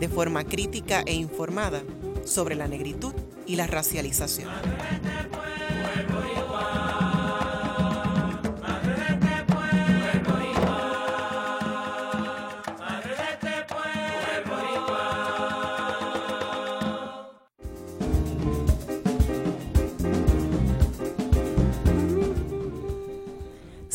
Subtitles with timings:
[0.00, 1.82] de forma crítica e informada
[2.24, 3.12] sobre la negritud
[3.46, 4.48] y la racialización.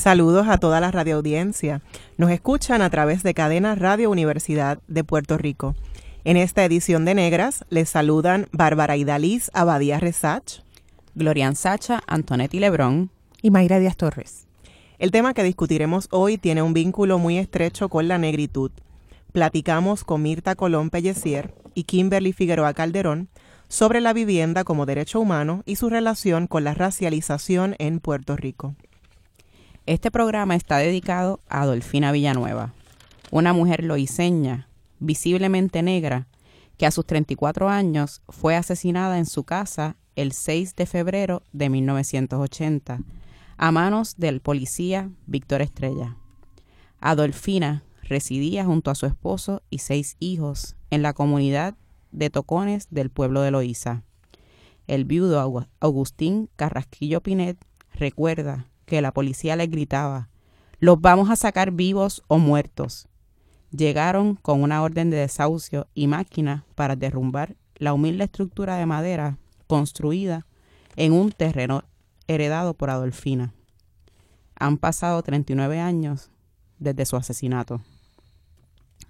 [0.06, 1.82] Saludos a toda la radioaudiencia.
[2.18, 5.74] Nos escuchan a través de Cadena Radio Universidad de Puerto Rico.
[6.26, 10.64] En esta edición de Negras les saludan Bárbara Idaliz Abadía Resach,
[11.14, 13.12] Glorian Sacha, Antonetti Lebrón
[13.44, 14.48] y Mayra Díaz Torres.
[14.98, 18.72] El tema que discutiremos hoy tiene un vínculo muy estrecho con la negritud.
[19.34, 23.30] Platicamos con Mirta Colón Pellecier y Kimberly Figueroa Calderón
[23.68, 28.74] sobre la vivienda como derecho humano y su relación con la racialización en Puerto Rico.
[29.86, 32.74] Este programa está dedicado a Adolfina Villanueva,
[33.30, 34.68] una mujer loiseña,
[35.00, 36.28] visiblemente negra,
[36.78, 41.70] que a sus 34 años fue asesinada en su casa el 6 de febrero de
[41.70, 43.00] 1980
[43.58, 46.18] a manos del policía Víctor Estrella.
[47.00, 51.76] Adolfina residía junto a su esposo y seis hijos en la comunidad
[52.12, 54.04] de Tocones del pueblo de Loíza.
[54.88, 57.58] El viudo Agustín Carrasquillo Pinet
[57.94, 60.30] recuerda que la policía les gritaba,
[60.80, 63.08] los vamos a sacar vivos o muertos.
[63.76, 69.38] Llegaron con una orden de desahucio y máquina para derrumbar la humilde estructura de madera
[69.68, 70.46] construida
[70.96, 71.84] en un terreno
[72.28, 73.54] heredado por Adolfina.
[74.56, 76.32] Han pasado 39 años
[76.80, 77.82] desde su asesinato.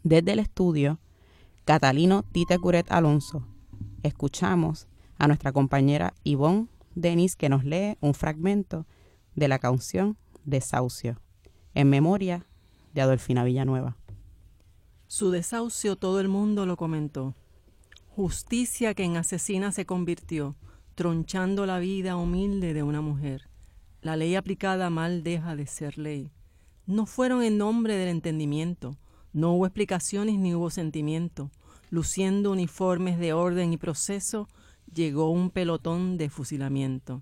[0.03, 0.99] Desde el estudio,
[1.65, 3.45] Catalino Tite Curet Alonso,
[4.01, 4.87] escuchamos
[5.19, 8.87] a nuestra compañera Yvonne Denis que nos lee un fragmento
[9.35, 11.19] de la canción Desahucio,
[11.75, 12.47] en memoria
[12.93, 13.97] de Adolfina Villanueva.
[15.07, 17.35] Su desahucio todo el mundo lo comentó.
[18.09, 20.55] Justicia que en asesina se convirtió,
[20.95, 23.49] tronchando la vida humilde de una mujer.
[24.01, 26.31] La ley aplicada mal deja de ser ley.
[26.85, 28.97] No fueron en nombre del entendimiento,
[29.33, 31.51] no hubo explicaciones ni hubo sentimiento.
[31.89, 34.47] Luciendo uniformes de orden y proceso,
[34.93, 37.21] llegó un pelotón de fusilamiento.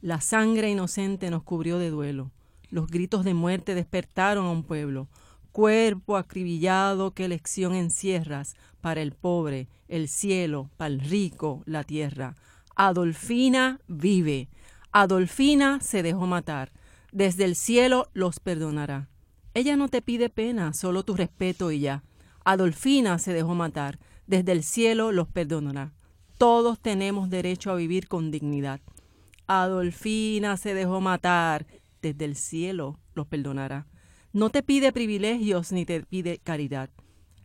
[0.00, 2.32] La sangre inocente nos cubrió de duelo.
[2.70, 5.06] Los gritos de muerte despertaron a un pueblo.
[5.52, 12.34] Cuerpo acribillado, qué lección encierras para el pobre, el cielo, para el rico, la tierra.
[12.74, 14.48] Adolfina vive.
[14.92, 16.72] Adolfina se dejó matar.
[17.12, 19.10] Desde el cielo los perdonará.
[19.52, 22.02] Ella no te pide pena, solo tu respeto y ya.
[22.44, 23.98] Adolfina se dejó matar.
[24.26, 25.92] Desde el cielo los perdonará.
[26.38, 28.80] Todos tenemos derecho a vivir con dignidad.
[29.46, 31.66] Adolfina se dejó matar,
[32.00, 33.86] desde el cielo los perdonará.
[34.32, 36.90] No te pide privilegios ni te pide caridad.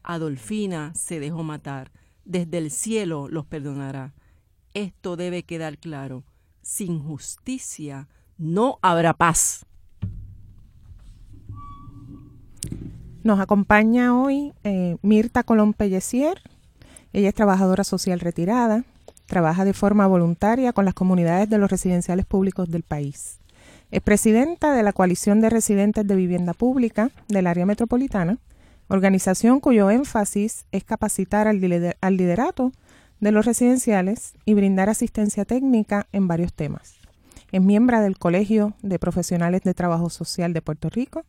[0.03, 1.91] Adolfina se dejó matar,
[2.23, 4.13] desde el cielo los perdonará.
[4.73, 6.23] Esto debe quedar claro.
[6.61, 9.65] Sin justicia no habrá paz.
[13.23, 16.41] Nos acompaña hoy eh, Mirta Colón Pellecier.
[17.11, 18.85] Ella es trabajadora social retirada,
[19.27, 23.39] Trabaja de forma voluntaria con las comunidades de los residenciales públicos del país.
[23.89, 28.37] Es presidenta de la Coalición de Residentes de Vivienda Pública del área metropolitana,
[28.89, 32.73] organización cuyo énfasis es capacitar al, liderato
[33.21, 36.99] de los residenciales y brindar asistencia técnica en varios temas.
[37.53, 41.23] Es miembro del Colegio de Profesionales de Trabajo Social de Puerto Rico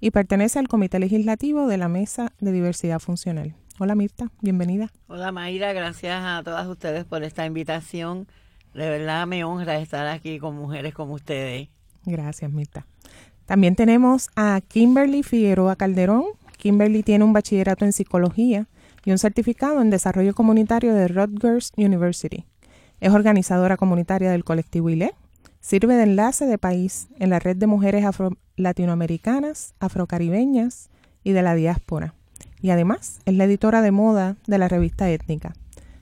[0.00, 3.56] y pertenece al Comité Legislativo de la Mesa de Diversidad Funcional.
[3.80, 4.88] Hola Mirta, bienvenida.
[5.08, 8.28] Hola Mayra, gracias a todas ustedes por esta invitación.
[8.72, 11.70] De verdad me honra estar aquí con mujeres como ustedes.
[12.06, 12.86] Gracias Mirta.
[13.46, 16.24] También tenemos a Kimberly Figueroa Calderón.
[16.56, 18.66] Kimberly tiene un bachillerato en psicología
[19.04, 22.46] y un certificado en desarrollo comunitario de Rutgers University.
[23.00, 25.14] Es organizadora comunitaria del colectivo ILE.
[25.60, 30.90] Sirve de enlace de país en la red de mujeres afro latinoamericanas, afrocaribeñas
[31.22, 32.14] y de la diáspora
[32.64, 35.52] y además es la editora de moda de la revista Étnica.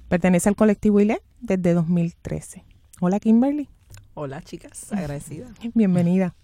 [0.08, 2.64] Pertenece al colectivo ILE desde 2013.
[3.00, 3.68] Hola Kimberly.
[4.14, 5.46] Hola chicas, agradecida.
[5.74, 6.34] Bienvenida.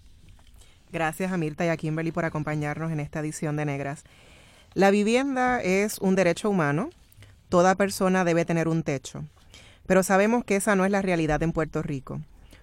[0.91, 4.05] Gracias a Mirta y a Kimberly por acompañarnos en esta edición de Negras.
[4.73, 6.89] La vivienda es un derecho humano,
[7.47, 9.23] toda persona debe tener un techo,
[9.85, 12.21] pero sabemos que esa no es la realidad en Puerto Rico.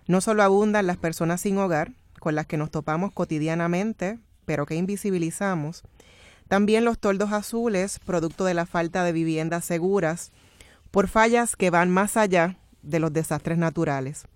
[0.08, 4.74] No solo abundan las personas sin hogar, con las que nos topamos cotidianamente, pero que
[4.74, 5.84] invisibilizamos,
[6.48, 10.32] también los toldos azules, producto de la falta de viviendas seguras,
[10.90, 14.26] por fallas que van más allá de los desastres naturales.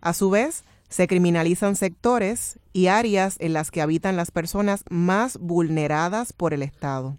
[0.00, 5.38] A su vez, se criminalizan sectores y áreas en las que habitan las personas más
[5.38, 7.18] vulneradas por el Estado.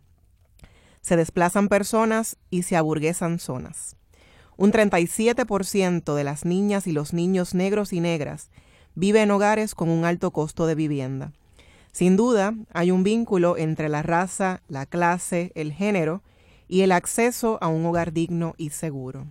[1.02, 3.96] Se desplazan personas y se aburguesan zonas.
[4.58, 8.50] Un 37% de las niñas y los niños negros y negras
[8.96, 11.32] vive en hogares con un alto costo de vivienda.
[11.92, 16.22] Sin duda, hay un vínculo entre la raza, la clase, el género
[16.68, 19.28] y el acceso a un hogar digno y seguro.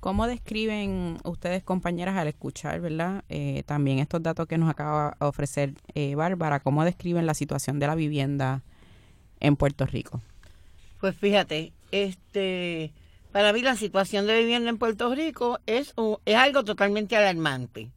[0.00, 3.24] ¿Cómo describen ustedes, compañeras, al escuchar, verdad?
[3.28, 7.80] Eh, también estos datos que nos acaba de ofrecer eh, Bárbara, ¿cómo describen la situación
[7.80, 8.62] de la vivienda
[9.40, 10.20] en Puerto Rico?
[11.00, 12.92] Pues fíjate, este,
[13.32, 17.90] para mí la situación de vivienda en Puerto Rico es, es algo totalmente alarmante.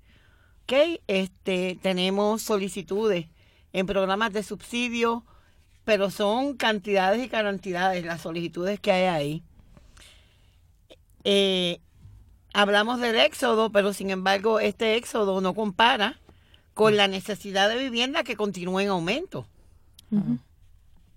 [0.63, 1.01] ¿Okay?
[1.06, 3.27] Este, tenemos solicitudes
[3.74, 5.24] en programas de subsidio,
[5.83, 9.44] pero son cantidades y cantidades las solicitudes que hay ahí.
[11.24, 11.80] Eh,
[12.53, 16.19] hablamos del éxodo, pero sin embargo este éxodo no compara
[16.74, 19.45] con la necesidad de vivienda que continúa en aumento.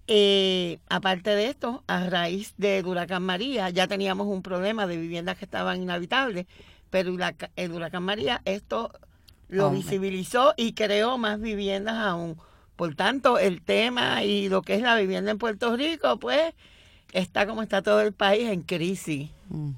[0.07, 5.39] Eh, aparte de esto, a raíz del huracán María, ya teníamos un problema de viviendas
[5.39, 6.47] que estaban inhabitables,
[6.91, 7.17] pero
[7.57, 8.93] el huracán María esto
[9.49, 12.37] lo visibilizó y creó más viviendas aún.
[12.77, 16.55] Por tanto, el tema y lo que es la vivienda en Puerto Rico, pues,
[17.13, 19.31] está como está todo el país en crisis.
[19.49, 19.71] Mm.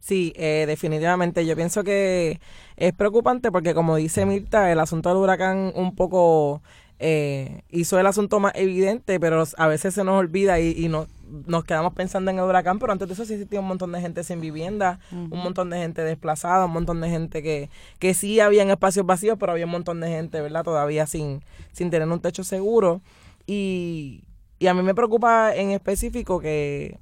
[0.00, 1.46] Sí, eh, definitivamente.
[1.46, 2.40] Yo pienso que
[2.76, 6.62] es preocupante porque, como dice Mirta, el asunto del huracán un poco
[6.98, 11.06] eh, hizo el asunto más evidente, pero a veces se nos olvida y, no,
[11.46, 14.00] nos quedamos pensando en el huracán, pero antes de eso sí existía un montón de
[14.00, 18.40] gente sin vivienda, un montón de gente desplazada, un montón de gente que, que sí
[18.40, 20.64] habían espacios vacíos, pero había un montón de gente, ¿verdad?
[20.64, 21.42] Todavía sin,
[21.72, 23.00] sin tener un techo seguro.
[23.46, 24.24] Y,
[24.58, 26.98] y a mí me preocupa en específico que,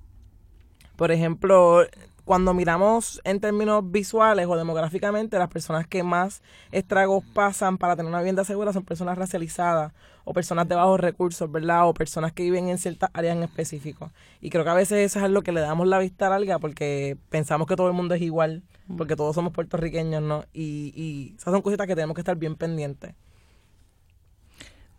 [0.94, 1.84] por ejemplo,
[2.28, 6.42] cuando miramos en términos visuales o demográficamente, las personas que más
[6.72, 9.94] estragos pasan para tener una vivienda segura son personas racializadas
[10.26, 11.88] o personas de bajos recursos, ¿verdad?
[11.88, 14.12] O personas que viven en ciertas áreas en específico.
[14.42, 17.16] Y creo que a veces eso es lo que le damos la vista larga porque
[17.30, 18.62] pensamos que todo el mundo es igual,
[18.98, 20.44] porque todos somos puertorriqueños, ¿no?
[20.52, 23.14] Y, y esas son cositas que tenemos que estar bien pendientes.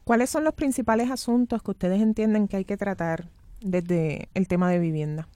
[0.04, 3.30] ¿Cuáles son los principales asuntos que ustedes entienden que hay que tratar
[3.62, 5.28] desde el tema de vivienda?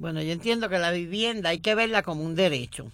[0.00, 2.90] Bueno, yo entiendo que la vivienda hay que verla como un derecho.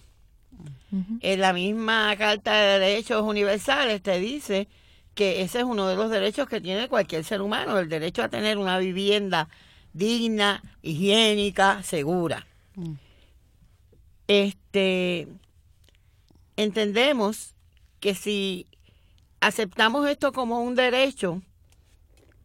[1.21, 4.67] En la misma Carta de Derechos Universales te dice
[5.15, 8.27] que ese es uno de los derechos que tiene cualquier ser humano, el derecho a
[8.27, 9.47] tener una vivienda
[9.93, 12.45] digna, higiénica, segura.
[12.75, 12.93] Mm.
[14.27, 15.29] Este
[16.57, 17.55] entendemos
[18.01, 18.67] que si
[19.39, 21.41] aceptamos esto como un derecho,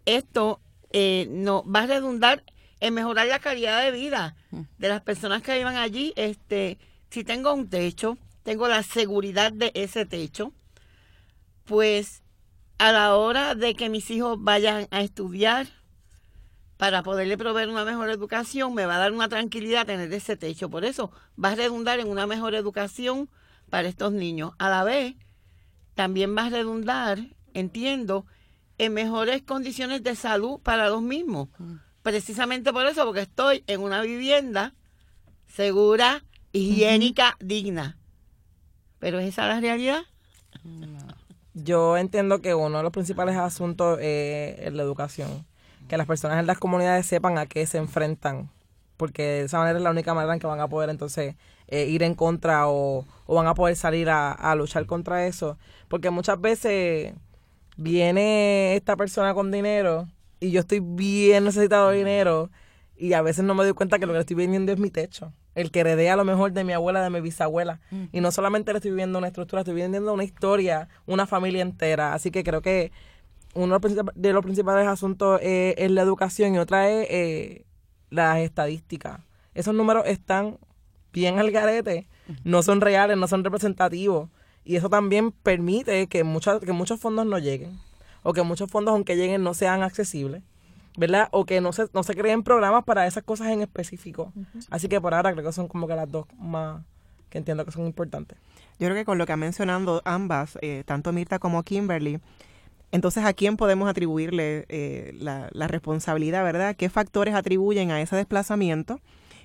[0.07, 0.61] esto
[0.93, 2.45] eh, no va a redundar
[2.83, 6.13] en mejorar la calidad de vida de las personas que vivan allí.
[6.17, 6.79] Este,
[7.11, 10.53] si tengo un techo, tengo la seguridad de ese techo,
[11.65, 12.25] pues
[12.79, 15.69] a la hora de que mis hijos vayan a estudiar,
[16.77, 20.69] para poderle proveer una mejor educación, me va a dar una tranquilidad tener ese techo.
[20.69, 23.31] Por eso va a redundar en una mejor educación
[23.71, 24.55] para estos niños.
[24.59, 25.15] A la vez,
[25.95, 27.21] también va a redundar,
[27.55, 28.27] entiendo,
[28.79, 31.49] en mejores condiciones de salud para los mismos
[32.03, 34.75] precisamente por eso, porque estoy en una vivienda
[35.47, 37.97] segura, higiénica, digna.
[38.99, 40.03] Pero ¿es esa la realidad?
[41.55, 45.47] Yo entiendo que uno de los principales asuntos es la educación.
[45.89, 48.51] Que las personas en las comunidades sepan a qué se enfrentan.
[48.97, 51.35] Porque de esa manera es la única manera en que van a poder entonces
[51.67, 55.59] eh, ir en contra o, van a poder salir a, a luchar contra eso.
[55.89, 57.13] Porque muchas veces
[57.77, 60.09] viene esta persona con dinero
[60.43, 62.51] y yo estoy bien necesitado de dinero
[62.97, 64.91] y a veces no me doy cuenta que lo que le estoy vendiendo es mi
[64.91, 65.33] techo.
[65.55, 67.81] El que heredé a lo mejor de mi abuela, de mi bisabuela.
[67.91, 68.05] Mm.
[68.13, 72.13] Y no solamente le estoy viviendo una estructura, estoy vendiendo una historia, una familia entera.
[72.13, 72.91] Así que creo que
[73.55, 73.79] uno
[74.15, 77.65] de los principales asuntos es, la educación y otra es eh,
[78.11, 79.21] las estadísticas.
[79.55, 80.59] Esos números están
[81.13, 82.09] bien al garete,
[82.43, 84.29] no son reales, no son representativos.
[84.65, 87.79] Y eso también permite que, muchas, que muchos fondos no lleguen
[88.23, 90.43] o que muchos fondos, aunque lleguen, no sean accesibles,
[90.97, 91.29] ¿verdad?
[91.33, 94.33] O que no se, no se creen programas para esas cosas en específico.
[94.71, 96.83] Así que por ahora creo que son como que las dos más
[97.31, 98.37] que entiendo que son importantes.
[98.79, 102.21] Yo creo que con lo que han mencionado ambas, eh, tanto Mirta como Kimberly,
[102.91, 106.77] Entonces, ¿a quién podemos atribuirle eh, la, la, responsabilidad, verdad?
[106.77, 109.01] ¿Qué factores atribuyen a ese desplazamiento?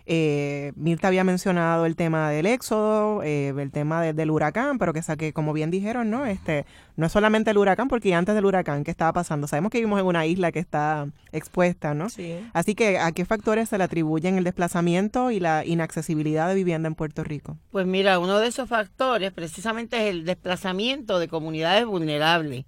[0.09, 5.01] Eh, Mirta había mencionado el tema del éxodo, eh, el tema del huracán, pero que,
[5.17, 6.25] que como bien dijeron, ¿no?
[6.25, 9.47] Este, no es solamente el huracán, porque antes del huracán, ¿qué estaba pasando?
[9.47, 12.09] Sabemos que vivimos en una isla que está expuesta, ¿no?
[12.09, 12.39] Sí.
[12.53, 16.87] Así que, ¿a qué factores se le atribuyen el desplazamiento y la inaccesibilidad de vivienda
[16.87, 17.57] en Puerto Rico?
[17.71, 22.63] Pues mira, uno de esos factores precisamente es el desplazamiento de comunidades vulnerables.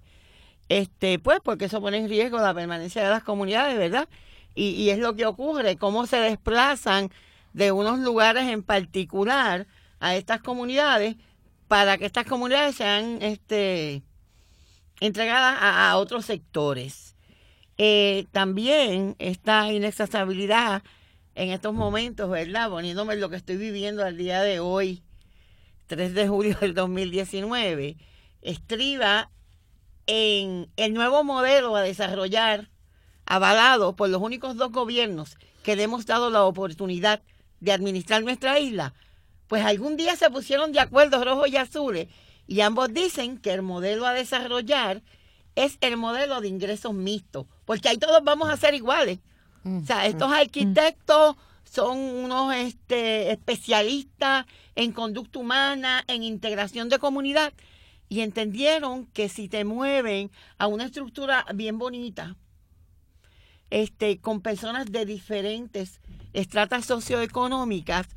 [0.68, 4.10] Este, pues porque eso pone en riesgo la permanencia de las comunidades, ¿verdad?
[4.54, 7.10] Y, y es lo que ocurre, cómo se desplazan
[7.52, 9.66] de unos lugares en particular
[9.98, 11.16] a estas comunidades
[11.68, 14.02] para que estas comunidades sean este,
[15.00, 17.16] entregadas a, otros sectores.
[17.78, 20.82] Eh, también esta inaccesibilidad
[21.34, 22.68] en estos momentos, ¿verdad?
[22.68, 25.02] Poniéndome lo que estoy viviendo al día de hoy,
[25.86, 27.96] 3 de julio del 2019,
[28.42, 29.30] estriba
[30.06, 32.68] en el nuevo modelo a desarrollar,
[33.26, 37.22] avalado por los únicos dos gobiernos que le hemos dado la oportunidad
[37.60, 38.94] de administrar nuestra isla,
[39.46, 42.08] pues algún día se pusieron de acuerdo rojos y azules
[42.46, 45.02] y ambos dicen que el modelo a desarrollar
[45.54, 49.20] es el modelo de ingresos mixtos, porque ahí todos vamos a ser iguales.
[49.64, 57.52] O sea, estos arquitectos son unos este, especialistas en conducta humana, en integración de comunidad,
[58.08, 62.36] y entendieron que si te mueven a una estructura bien bonita,
[63.70, 66.00] este, con personas de diferentes
[66.32, 68.08] estratas socioeconómicas,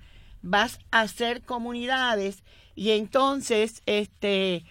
[0.41, 2.43] vas a hacer comunidades
[2.75, 4.65] y entonces, este,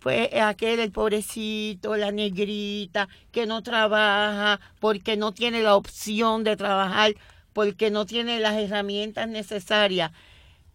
[0.00, 6.56] pues aquel, el pobrecito, la negrita, que no trabaja porque no tiene la opción de
[6.56, 7.14] trabajar,
[7.52, 10.12] porque no tiene las herramientas necesarias,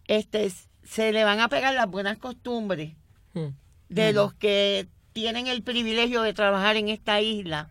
[0.06, 0.52] este,
[0.84, 2.94] se le van a pegar las buenas costumbres
[3.34, 3.48] hmm.
[3.88, 7.70] de los que tienen el privilegio de trabajar en esta isla.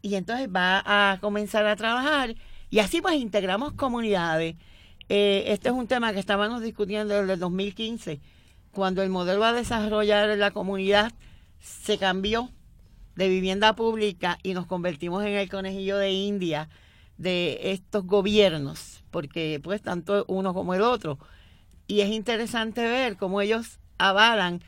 [0.00, 2.34] Y entonces va a comenzar a trabajar
[2.74, 4.56] y así pues integramos comunidades.
[5.08, 8.20] Eh, este es un tema que estábamos discutiendo desde el 2015,
[8.72, 11.12] cuando el modelo a desarrollar en la comunidad
[11.60, 12.50] se cambió
[13.14, 16.68] de vivienda pública y nos convertimos en el conejillo de India
[17.16, 21.20] de estos gobiernos, porque pues tanto uno como el otro.
[21.86, 24.64] Y es interesante ver cómo ellos avalan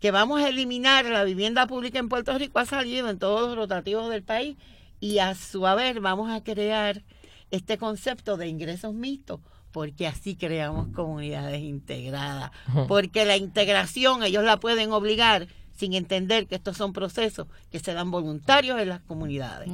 [0.00, 3.56] que vamos a eliminar la vivienda pública en Puerto Rico, ha salido en todos los
[3.56, 4.58] rotativos del país,
[5.00, 7.02] y a su haber vamos a crear
[7.50, 9.40] este concepto de ingresos mixtos,
[9.72, 12.50] porque así creamos comunidades integradas,
[12.86, 17.92] porque la integración ellos la pueden obligar sin entender que estos son procesos que se
[17.92, 19.70] dan voluntarios en las comunidades.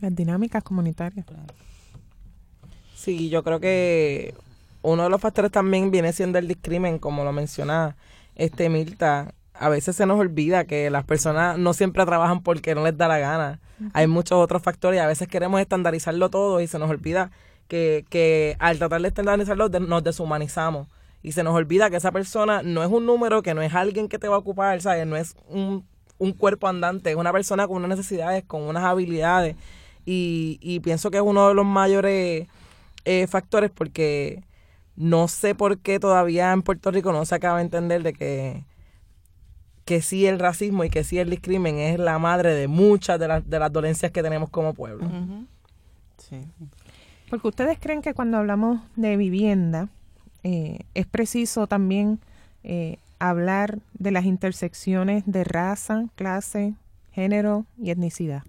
[0.00, 1.24] Las dinámicas comunitarias.
[2.94, 4.34] Sí, yo creo que
[4.82, 7.96] uno de los factores también viene siendo el discrimen, como lo menciona
[8.34, 9.32] este Mirta.
[9.58, 13.08] A veces se nos olvida que las personas no siempre trabajan porque no les da
[13.08, 13.60] la gana.
[13.92, 17.30] Hay muchos otros factores y a veces queremos estandarizarlo todo y se nos olvida
[17.68, 20.88] que, que al tratar de estandarizarlo nos deshumanizamos.
[21.22, 24.08] Y se nos olvida que esa persona no es un número, que no es alguien
[24.08, 25.06] que te va a ocupar, ¿sabes?
[25.06, 25.84] No es un,
[26.38, 29.56] cuerpo andante, es una persona con unas necesidades, con unas habilidades.
[30.04, 32.46] Y, y pienso que es uno de los mayores
[33.04, 34.42] eh, factores porque
[34.96, 38.64] no sé por qué todavía en Puerto Rico no se acaba de entender de que
[39.86, 43.28] que sí el racismo y que sí el discrimen es la madre de muchas de,
[43.28, 45.08] las de las dolencias que tenemos como pueblo.
[46.18, 46.44] sí.
[47.30, 49.88] Porque ustedes creen que cuando hablamos de vivienda
[50.42, 52.20] eh, es preciso también
[52.64, 56.74] eh, hablar de las intersecciones de raza, clase,
[57.12, 58.42] género y etnicidad.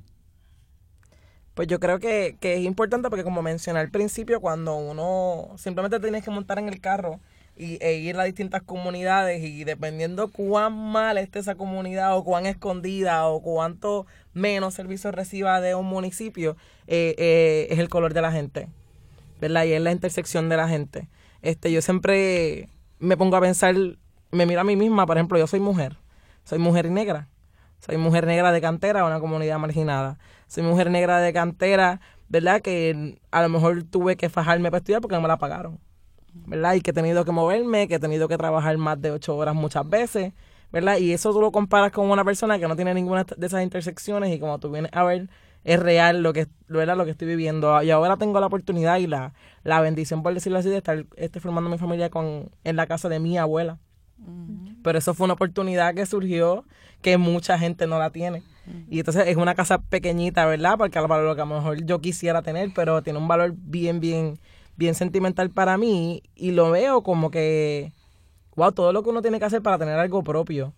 [1.54, 6.00] Pues yo creo que, que es importante porque como mencioné al principio, cuando uno simplemente
[6.00, 7.20] tienes que montar en el carro
[7.58, 12.46] y, e ir a distintas comunidades y dependiendo cuán mal esté esa comunidad o cuán
[12.46, 16.56] escondida o cuánto menos servicios reciba de un municipio,
[16.88, 18.68] eh, eh, es el color de la gente,
[19.42, 19.66] ¿verdad?
[19.66, 21.10] Y es la intersección de la gente.
[21.42, 23.76] Este, yo siempre me pongo a pensar,
[24.32, 25.98] me miro a mí misma, por ejemplo, yo soy mujer,
[26.44, 27.28] soy mujer negra,
[27.80, 32.62] soy mujer negra de cantera, una comunidad marginada, soy mujer negra de cantera, ¿verdad?
[32.62, 35.80] Que a lo mejor tuve que fajarme para estudiar porque no me la pagaron
[36.46, 36.74] ¿verdad?
[36.76, 39.56] Y que he tenido que moverme, que he tenido que trabajar más de ocho horas
[39.56, 40.34] muchas veces,
[40.72, 40.98] ¿verdad?
[40.98, 44.34] Y eso tú lo comparas con una persona que no tiene ninguna de esas intersecciones
[44.34, 45.30] y como tú vienes a ver,
[45.64, 47.82] es real lo que, lo que estoy viviendo.
[47.84, 51.40] Y ahora tengo la oportunidad y la, la bendición, por decirlo así, de estar este,
[51.40, 53.78] formando mi familia con, en la casa de mi abuela.
[54.84, 56.64] Pero eso fue una oportunidad que surgió
[57.02, 58.44] que mucha gente no la tiene.
[58.90, 60.78] Y entonces es una casa pequeñita, ¿verdad?
[60.78, 64.00] Porque a lo que a lo mejor yo quisiera tener, pero tiene un valor bien,
[64.00, 64.40] bien
[64.78, 67.92] bien sentimental para mí y lo veo como que,
[68.56, 70.74] wow, todo lo que uno tiene que hacer para tener algo propio.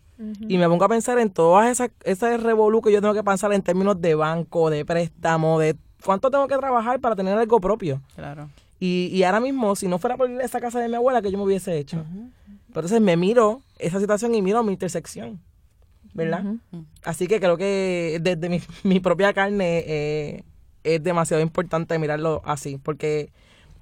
[0.49, 3.53] Y me pongo a pensar en todas esas, ese revolú que yo tengo que pensar
[3.53, 8.01] en términos de banco, de préstamo, de cuánto tengo que trabajar para tener algo propio.
[8.15, 8.49] Claro.
[8.81, 11.21] Y, y ahora mismo, si no fuera por ir a esa casa de mi abuela,
[11.21, 12.03] que yo me hubiese hecho.
[12.67, 15.39] Entonces me miro esa situación y miro mi intersección,
[16.13, 16.43] ¿verdad?
[17.03, 20.43] Así que creo que desde mi, mi propia carne eh,
[20.83, 23.31] es demasiado importante mirarlo así, porque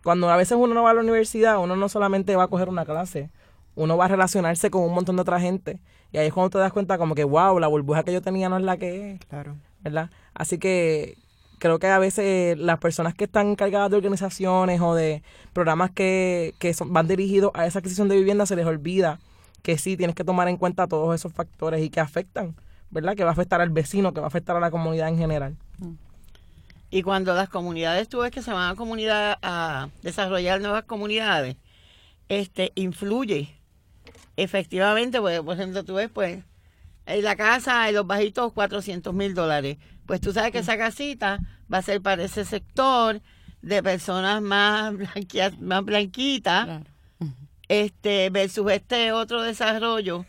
[0.07, 2.69] cuando a veces uno no va a la universidad, uno no solamente va a coger
[2.69, 3.29] una clase,
[3.75, 5.81] uno va a relacionarse con un montón de otra gente.
[6.13, 8.47] Y ahí es cuando te das cuenta como que, wow, la burbuja que yo tenía
[8.47, 9.25] no es la que es.
[9.25, 9.57] Claro.
[9.83, 10.09] ¿verdad?
[10.33, 11.17] Así que
[11.59, 16.53] creo que a veces las personas que están encargadas de organizaciones o de programas que,
[16.57, 19.19] que son, van dirigidos a esa adquisición de vivienda se les olvida
[19.61, 22.55] que sí tienes que tomar en cuenta todos esos factores y que afectan,
[22.91, 23.17] ¿verdad?
[23.17, 25.57] Que va a afectar al vecino, que va a afectar a la comunidad en general.
[26.89, 31.57] Y cuando las comunidades, tú ves que se van a comunidad a desarrollar nuevas comunidades,
[32.29, 33.53] este influye
[34.35, 36.43] efectivamente, pues, por ejemplo, tú ves, pues,
[37.05, 39.77] en la casa, en los bajitos, 400 mil dólares.
[40.05, 41.39] Pues tú sabes que esa casita
[41.71, 43.21] va a ser para ese sector
[43.61, 46.83] de personas más, blanquia- más blanquitas, Claro.
[47.67, 50.25] este versus este otro desarrollo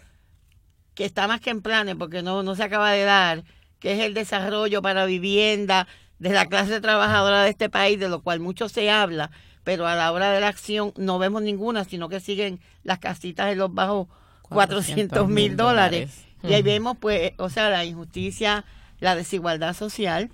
[0.95, 3.45] que está más que en planes porque no, no se acaba de dar,
[3.79, 5.87] que es el desarrollo para vivienda
[6.19, 9.31] de la clase trabajadora de este país, de lo cual mucho se habla,
[9.65, 13.53] pero a la hora de la acción no vemos ninguna, sino que siguen las casitas
[13.53, 14.09] en los bajos
[14.49, 16.25] 400 mil dólares.
[16.43, 18.65] Y ahí vemos, pues, o sea, la injusticia,
[19.01, 20.31] la desigualdad social,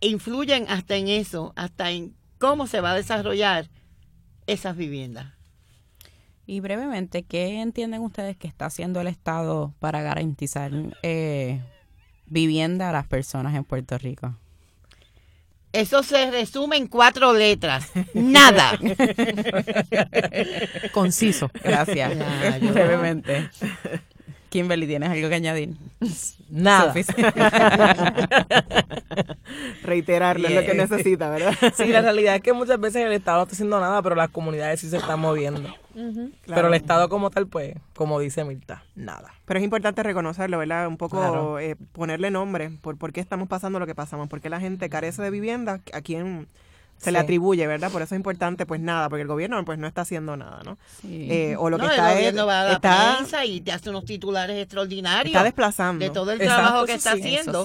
[0.00, 3.68] influyen hasta en eso, hasta en cómo se va a desarrollar
[4.46, 5.34] esas viviendas.
[6.46, 10.70] Y brevemente, ¿qué entienden ustedes que está haciendo el Estado para garantizar
[11.02, 11.60] eh,
[12.26, 14.34] vivienda a las personas en Puerto Rico?
[15.72, 17.90] Eso se resume en cuatro letras.
[18.14, 18.78] Nada.
[20.92, 21.50] Conciso.
[21.62, 22.16] Gracias.
[22.16, 23.50] Ya, yo- brevemente.
[24.48, 25.74] Kimberly, ¿tienes algo que añadir?
[26.48, 26.94] Nada.
[29.82, 31.54] Reiterarlo es lo que necesita, ¿verdad?
[31.76, 34.30] Sí, la realidad es que muchas veces el Estado no está haciendo nada, pero las
[34.30, 35.74] comunidades sí se están moviendo.
[36.46, 39.32] Pero el Estado como tal, pues, como dice Mirta, nada.
[39.44, 40.86] Pero es importante reconocerlo, ¿verdad?
[40.88, 41.58] Un poco Claro.
[41.58, 44.88] eh, ponerle nombre por por qué estamos pasando lo que pasamos, por qué la gente
[44.90, 46.48] carece de vivienda, a quién
[46.98, 47.24] se le Sí.
[47.24, 47.90] atribuye, ¿verdad?
[47.90, 50.78] Por eso es importante, pues nada, porque el gobierno pues no está haciendo nada, ¿no?
[51.02, 51.28] Sí.
[51.30, 53.60] Eh, o lo que No, está el es, gobierno va a la está, prensa y
[53.60, 56.04] te hace unos titulares extraordinarios está desplazando.
[56.04, 57.64] de todo el Exacto, trabajo que está sí, haciendo.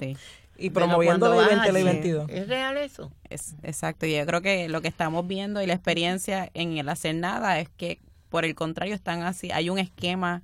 [0.58, 2.30] Y promoviendo la vas 20 y la allí, 22.
[2.30, 3.12] ¿Es real eso?
[3.30, 6.88] Es, exacto, y yo creo que lo que estamos viendo y la experiencia en el
[6.90, 8.00] hacer nada es que,
[8.32, 10.42] por el contrario, están así, hay un esquema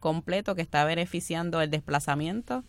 [0.00, 2.64] completo que está beneficiando el desplazamiento,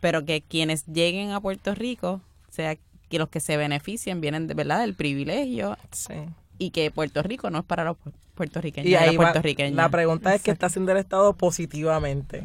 [0.00, 2.76] pero que quienes lleguen a Puerto Rico, o sea,
[3.10, 6.14] que los que se beneficien vienen de verdad del privilegio Sí.
[6.58, 9.74] y que Puerto Rico no es para los pu- puertorriqueños, Y los ahí va- puertorriqueños.
[9.74, 12.44] la pregunta es qué está haciendo el Estado positivamente.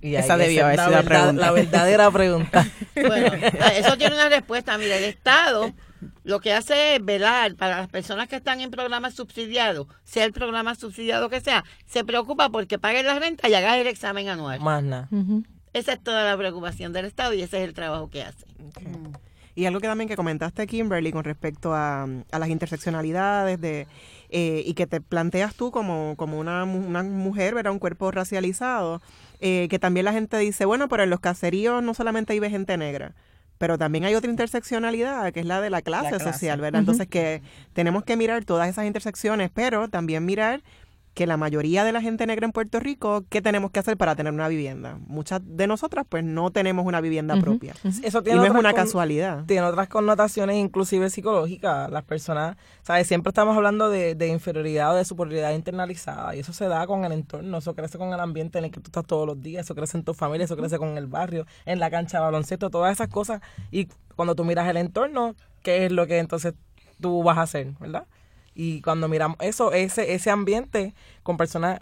[0.00, 1.46] Y Esa debió haber la sido la verdad- pregunta.
[1.46, 2.66] La verdadera pregunta.
[2.94, 3.32] Bueno,
[3.72, 4.76] eso tiene una respuesta.
[4.78, 5.72] Mira, el Estado
[6.24, 10.32] lo que hace es velar para las personas que están en programas subsidiados, sea el
[10.32, 14.60] programa subsidiado que sea, se preocupa porque paguen la renta y hagas el examen anual.
[14.60, 15.08] Más nada.
[15.72, 18.46] Esa es toda la preocupación del Estado y ese es el trabajo que hace.
[19.56, 23.86] Y algo que también que comentaste, Kimberly, con respecto a, a las interseccionalidades de
[24.30, 27.72] eh, y que te planteas tú como, como una, mu- una mujer, ¿verdad?
[27.72, 29.00] Un cuerpo racializado,
[29.38, 32.76] eh, que también la gente dice, bueno, pero en los caseríos no solamente vive gente
[32.76, 33.14] negra,
[33.58, 36.32] pero también hay otra interseccionalidad, que es la de la clase, clase.
[36.32, 36.80] social, ¿verdad?
[36.80, 40.62] Entonces que tenemos que mirar todas esas intersecciones, pero también mirar
[41.14, 44.16] que la mayoría de la gente negra en Puerto Rico, ¿qué tenemos que hacer para
[44.16, 44.98] tener una vivienda?
[45.06, 47.74] Muchas de nosotras, pues, no tenemos una vivienda propia.
[48.02, 49.44] Eso Y tiene no es otras una casualidad.
[49.46, 51.90] Tiene otras connotaciones, inclusive psicológicas.
[51.90, 53.06] Las personas, ¿sabes?
[53.06, 56.34] Siempre estamos hablando de, de inferioridad o de superioridad internalizada.
[56.34, 58.80] Y eso se da con el entorno, eso crece con el ambiente en el que
[58.80, 61.46] tú estás todos los días, eso crece en tu familia, eso crece con el barrio,
[61.64, 63.40] en la cancha de baloncesto, todas esas cosas.
[63.70, 66.54] Y cuando tú miras el entorno, ¿qué es lo que entonces
[67.00, 68.06] tú vas a hacer, verdad?
[68.54, 71.80] Y cuando miramos eso, ese, ese ambiente con personas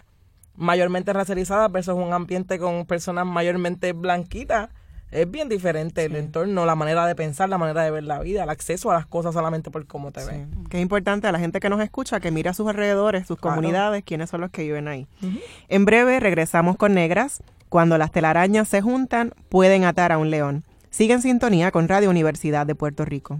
[0.55, 4.69] mayormente racializadas versus un ambiente con personas mayormente blanquitas,
[5.11, 8.43] es bien diferente el entorno, la manera de pensar, la manera de ver la vida,
[8.43, 10.49] el acceso a las cosas solamente por cómo te ven.
[10.71, 13.37] Que es importante a la gente que nos escucha que mire a sus alrededores, sus
[13.37, 13.57] Claro.
[13.57, 15.07] comunidades, quiénes son los que viven ahí.
[15.69, 17.43] En breve regresamos con Negras.
[17.69, 20.63] Cuando las telarañas se juntan, pueden atar a un león.
[20.89, 23.39] Sigue en sintonía con Radio Universidad de Puerto Rico.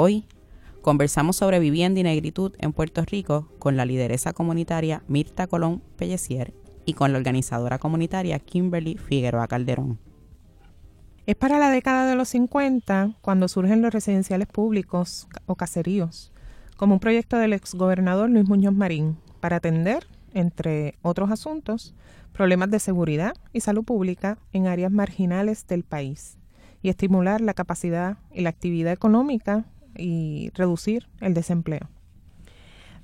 [0.00, 0.26] Hoy
[0.80, 6.54] conversamos sobre vivienda y negritud en Puerto Rico con la lideresa comunitaria Mirta Colón Pellecier
[6.84, 9.98] y con la organizadora comunitaria Kimberly Figueroa Calderón.
[11.26, 16.32] Es para la década de los 50 cuando surgen los residenciales públicos o caseríos,
[16.76, 21.96] como un proyecto del exgobernador Luis Muñoz Marín, para atender, entre otros asuntos,
[22.32, 26.38] problemas de seguridad y salud pública en áreas marginales del país
[26.82, 29.64] y estimular la capacidad y la actividad económica
[29.98, 31.88] y reducir el desempleo.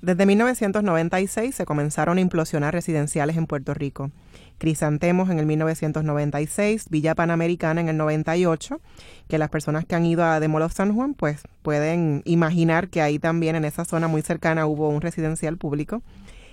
[0.01, 4.11] Desde 1996 se comenzaron a implosionar residenciales en Puerto Rico.
[4.59, 8.79] Crisantemos en el 1996, Villa Panamericana en el 98,
[9.27, 13.19] que las personas que han ido a of San Juan pues pueden imaginar que ahí
[13.19, 16.03] también en esa zona muy cercana hubo un residencial público,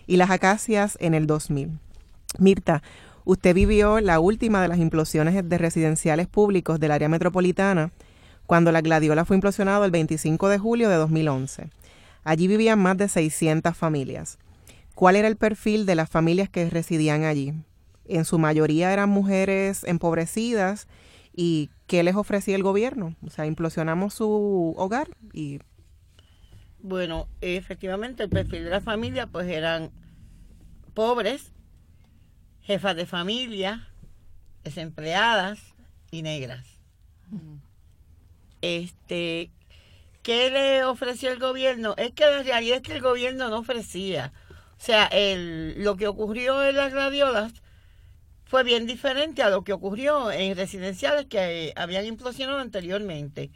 [0.07, 1.79] y las Acacias en el 2000.
[2.39, 2.83] Mirta,
[3.25, 7.93] usted vivió la última de las implosiones de residenciales públicos del área metropolitana
[8.47, 11.71] cuando la Gladiola fue implosionado el 25 de julio de 2011.
[12.25, 14.39] Allí vivían más de 600 familias.
[14.95, 17.55] ¿Cuál era el perfil de las familias que residían allí?
[18.05, 20.87] En su mayoría eran mujeres empobrecidas
[21.35, 23.17] y ¿qué les ofrecía el gobierno?
[23.25, 25.61] O sea, implosionamos su hogar y...
[26.81, 29.91] Bueno, efectivamente el perfil de la familia pues eran
[30.95, 31.53] pobres,
[32.61, 33.89] jefas de familia,
[34.65, 35.61] desempleadas
[36.11, 36.67] y negras.
[38.63, 39.51] Este,
[40.23, 41.95] ¿qué le ofreció el gobierno?
[41.99, 44.33] Es que la realidad es que el gobierno no ofrecía.
[44.79, 47.53] O sea, el, lo que ocurrió en las gladiolas
[48.45, 53.51] fue bien diferente a lo que ocurrió en residenciales que habían implosionado anteriormente,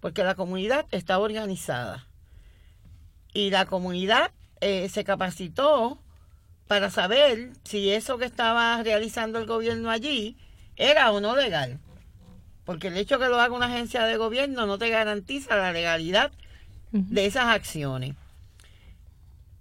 [0.00, 2.06] porque la comunidad estaba organizada.
[3.32, 5.98] Y la comunidad eh, se capacitó
[6.66, 10.36] para saber si eso que estaba realizando el gobierno allí
[10.76, 11.80] era o no legal.
[12.64, 16.32] Porque el hecho que lo haga una agencia de gobierno no te garantiza la legalidad
[16.92, 18.14] de esas acciones.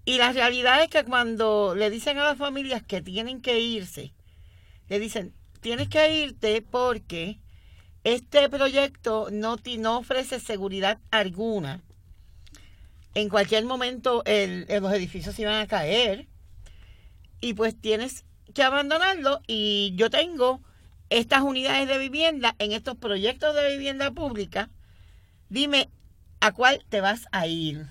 [0.06, 4.14] Y la realidad es que cuando le dicen a las familias que tienen que irse,
[4.90, 7.40] le dicen, tienes que irte porque
[8.04, 11.82] este proyecto no, no ofrece seguridad alguna.
[13.16, 16.28] En cualquier momento los edificios iban a caer
[17.40, 20.62] y pues tienes que abandonarlo y yo tengo
[21.20, 24.70] estas unidades de vivienda en estos proyectos de vivienda pública.
[25.48, 25.90] Dime
[26.40, 27.86] a cuál te vas a ir.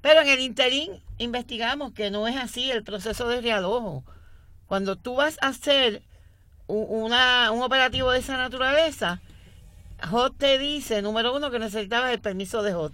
[0.00, 4.04] Pero en el interín investigamos que no es así el proceso de realojo.
[4.66, 6.02] Cuando tú vas a hacer
[6.66, 9.20] un, un operativo de esa naturaleza,
[10.10, 12.92] HOT te dice, número uno, que necesitabas el permiso de HOT.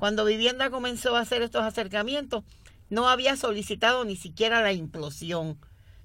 [0.00, 2.42] Cuando Vivienda comenzó a hacer estos acercamientos,
[2.88, 5.58] no había solicitado ni siquiera la implosión.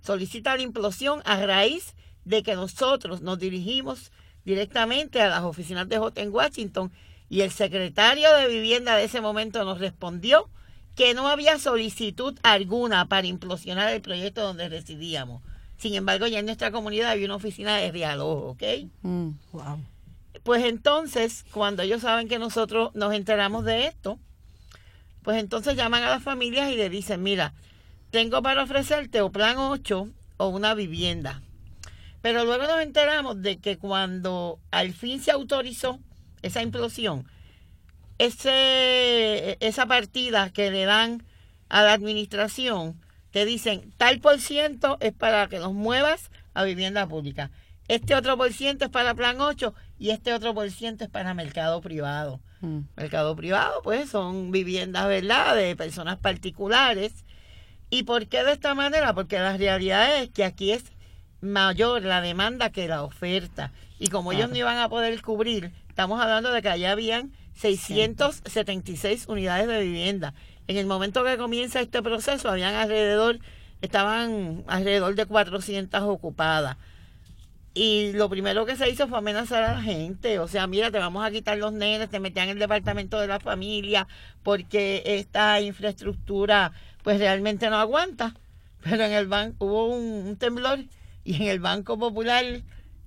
[0.05, 4.11] Solicita la implosión a raíz de que nosotros nos dirigimos
[4.43, 6.91] directamente a las oficinas de J en Washington
[7.27, 10.47] y el secretario de vivienda de ese momento nos respondió
[10.95, 15.41] que no había solicitud alguna para implosionar el proyecto donde residíamos.
[15.77, 18.63] Sin embargo, ya en nuestra comunidad había una oficina de diálogo, ¿ok?
[19.01, 19.29] Mm.
[20.43, 24.19] Pues entonces, cuando ellos saben que nosotros nos enteramos de esto,
[25.23, 27.55] pues entonces llaman a las familias y le dicen, mira,
[28.11, 31.41] tengo para ofrecerte o plan 8 o una vivienda.
[32.21, 35.99] Pero luego nos enteramos de que cuando al fin se autorizó
[36.41, 37.27] esa implosión,
[38.17, 41.23] ese, esa partida que le dan
[41.69, 42.99] a la administración,
[43.31, 47.51] te dicen, tal por ciento es para que los muevas a vivienda pública.
[47.87, 51.33] Este otro por ciento es para plan 8 y este otro por ciento es para
[51.33, 52.39] mercado privado.
[52.61, 52.79] Mm.
[52.95, 57.25] Mercado privado, pues son viviendas, ¿verdad?, de personas particulares.
[57.89, 59.13] ¿Y por qué de esta manera?
[59.13, 60.83] Porque la realidad es que aquí es
[61.41, 63.71] mayor la demanda que la oferta.
[63.99, 69.27] Y como ellos no iban a poder cubrir, estamos hablando de que allá habían 676
[69.27, 70.33] unidades de vivienda.
[70.67, 73.39] En el momento que comienza este proceso, habían alrededor,
[73.81, 76.77] estaban alrededor de 400 ocupadas.
[77.77, 80.39] Y lo primero que se hizo fue amenazar a la gente.
[80.39, 83.27] O sea, mira, te vamos a quitar los nenes, te metían en el departamento de
[83.27, 84.07] la familia,
[84.43, 86.71] porque esta infraestructura
[87.05, 88.33] pues realmente no aguanta.
[88.83, 90.79] Pero en el banco hubo un, temblor
[91.23, 92.43] y en el Banco Popular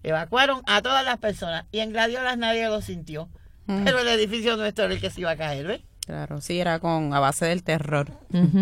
[0.05, 1.67] evacuaron a todas las personas.
[1.73, 3.29] Y en Gladiolas nadie lo sintió.
[3.67, 3.85] Mm.
[3.85, 5.81] Pero el edificio nuestro era el que se iba a caer, ¿ves?
[6.07, 8.13] Claro, sí, era con a base del terror.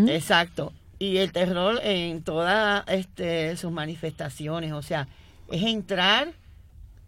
[0.08, 0.72] Exacto.
[0.98, 4.72] Y el terror en todas este, sus manifestaciones.
[4.72, 5.06] O sea,
[5.50, 6.32] es entrar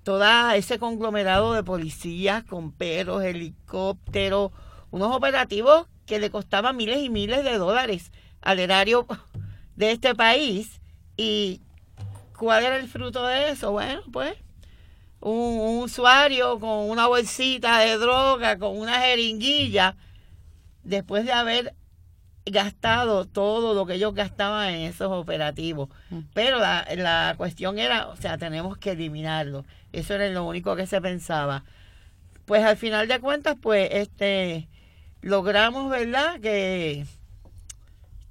[0.05, 4.53] todo ese conglomerado de policías con perros, helicópteros,
[4.91, 9.07] unos operativos que le costaban miles y miles de dólares al erario
[9.77, 10.81] de este país
[11.17, 11.61] y
[12.37, 13.71] ¿cuál era el fruto de eso?
[13.73, 14.35] Bueno, pues
[15.21, 19.97] un, un usuario con una bolsita de droga, con una jeringuilla,
[20.83, 21.75] después de haber
[22.47, 25.91] gastado todo lo que ellos gastaban en esos operativos.
[26.33, 29.67] Pero la, la cuestión era, o sea, tenemos que eliminarlo.
[29.93, 31.65] Eso era lo único que se pensaba.
[32.47, 34.69] Pues al final de cuentas, pues, este,
[35.23, 36.41] logramos, ¿verdad?
[36.41, 37.07] Que,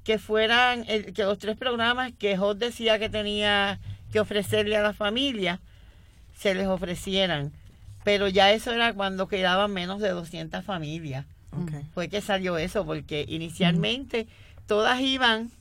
[0.04, 3.80] que fueran, el- que los tres programas que Hot decía que tenía
[4.12, 5.60] que ofrecerle a la familia,
[6.38, 7.52] se les ofrecieran.
[8.04, 11.72] Pero ya eso era cuando quedaban menos de 200 familias Ok.
[11.94, 14.28] fue que salió eso, porque inicialmente
[14.66, 15.52] todas iban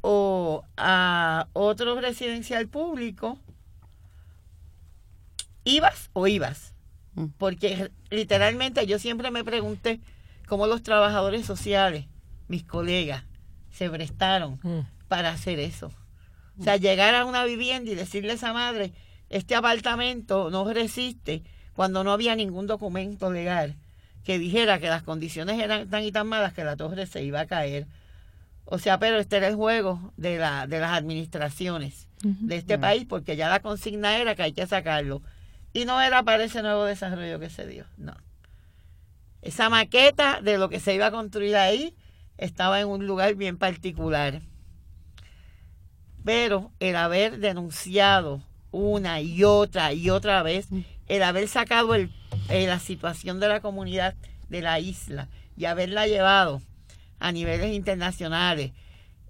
[0.00, 3.38] o a otro residencial público,
[5.64, 6.72] ibas o ibas.
[7.14, 7.26] Mm.
[7.38, 10.00] Porque literalmente yo siempre me pregunté
[10.46, 12.06] cómo los trabajadores sociales,
[12.48, 13.24] mis colegas,
[13.70, 14.80] se prestaron Mm.
[15.08, 15.92] para hacer eso.
[16.58, 18.92] O sea, llegar a una vivienda y decirle a esa madre,
[19.28, 21.42] este apartamento no resiste
[21.74, 23.76] cuando no había ningún documento legal
[24.24, 27.40] que dijera que las condiciones eran tan y tan malas que la torre se iba
[27.40, 27.86] a caer.
[28.64, 33.04] O sea, pero este era el juego de, la, de las administraciones de este país,
[33.08, 35.22] porque ya la consigna era que hay que sacarlo.
[35.72, 38.14] Y no era para ese nuevo desarrollo que se dio, no.
[39.46, 41.94] Esa maqueta de lo que se iba a construir ahí
[42.36, 44.42] estaba en un lugar bien particular.
[46.24, 50.66] Pero el haber denunciado una y otra y otra vez,
[51.06, 52.10] el haber sacado el,
[52.48, 54.16] eh, la situación de la comunidad
[54.48, 56.60] de la isla y haberla llevado
[57.20, 58.72] a niveles internacionales,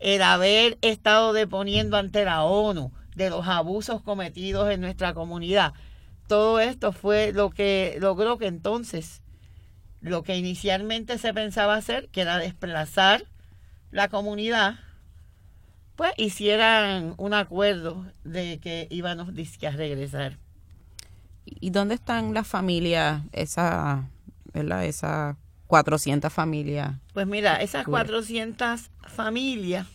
[0.01, 5.75] el haber estado deponiendo ante la ONU de los abusos cometidos en nuestra comunidad,
[6.27, 9.21] todo esto fue lo que logró que entonces
[10.01, 13.25] lo que inicialmente se pensaba hacer, que era desplazar
[13.91, 14.79] la comunidad,
[15.97, 20.39] pues hicieran un acuerdo de que íbamos a regresar.
[21.45, 24.09] ¿Y dónde están las familias, esa,
[24.53, 24.85] ¿verdad?
[24.85, 26.95] Esas 400 familias?
[27.15, 27.93] Pues mira, esas Cool.
[27.93, 29.87] 400 familias,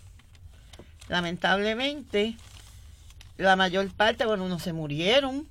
[1.08, 2.36] lamentablemente,
[3.38, 5.48] la mayor parte, bueno, unos se murieron,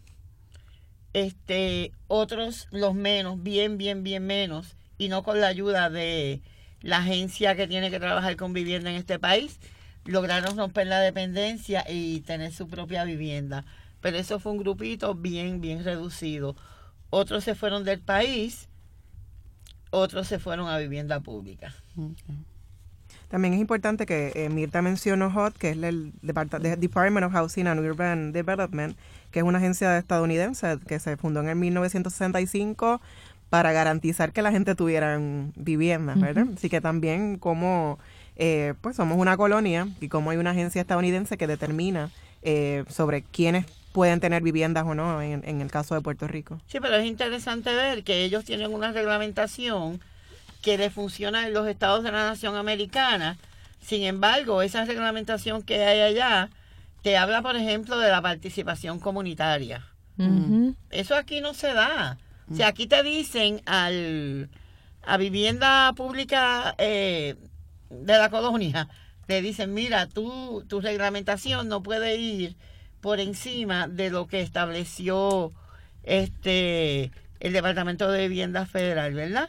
[1.12, 6.42] este, otros los menos, bien, bien, bien menos, y no con la ayuda de
[6.82, 9.58] la agencia que tiene que trabajar con vivienda en este país,
[10.04, 13.64] lograron romper la dependencia y tener su propia vivienda.
[14.00, 16.56] Pero eso fue un grupito bien, bien reducido.
[17.10, 18.68] Otros se fueron del país,
[19.90, 21.74] otros se fueron a vivienda pública.
[23.30, 27.80] También es importante que eh, Mirta mencionó HOT, que es el Department of Housing and
[27.80, 28.96] Urban Development,
[29.30, 33.00] que es una agencia estadounidense que se fundó en el 1965
[33.48, 35.16] para garantizar que la gente tuviera
[35.54, 36.46] viviendas, ¿verdad?
[36.56, 38.00] Así que también como
[38.34, 42.10] eh, pues somos una colonia y como hay una agencia estadounidense que determina
[42.42, 46.60] eh, sobre quiénes pueden tener viviendas o no en, en el caso de Puerto Rico.
[46.66, 50.00] Sí, pero es interesante ver que ellos tienen una reglamentación
[50.62, 53.38] que le funciona en los estados de la nación americana.
[53.80, 56.50] Sin embargo, esa reglamentación que hay allá
[57.02, 59.86] te habla, por ejemplo, de la participación comunitaria.
[60.90, 62.18] Eso aquí no se da.
[62.50, 64.50] O sea, aquí te dicen al,
[65.02, 67.36] a vivienda pública eh,
[67.88, 68.88] de la colonia,
[69.26, 72.56] te dicen, mira, tú, tu reglamentación no puede ir
[73.00, 75.52] por encima de lo que estableció
[76.02, 79.48] este el Departamento de Vivienda Federal, ¿verdad?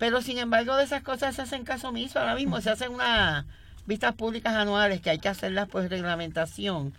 [0.00, 2.18] Pero sin embargo de esas cosas se hacen caso omiso.
[2.18, 3.44] Ahora mismo se hacen unas
[3.84, 6.94] vistas públicas anuales que hay que hacerlas por reglamentación.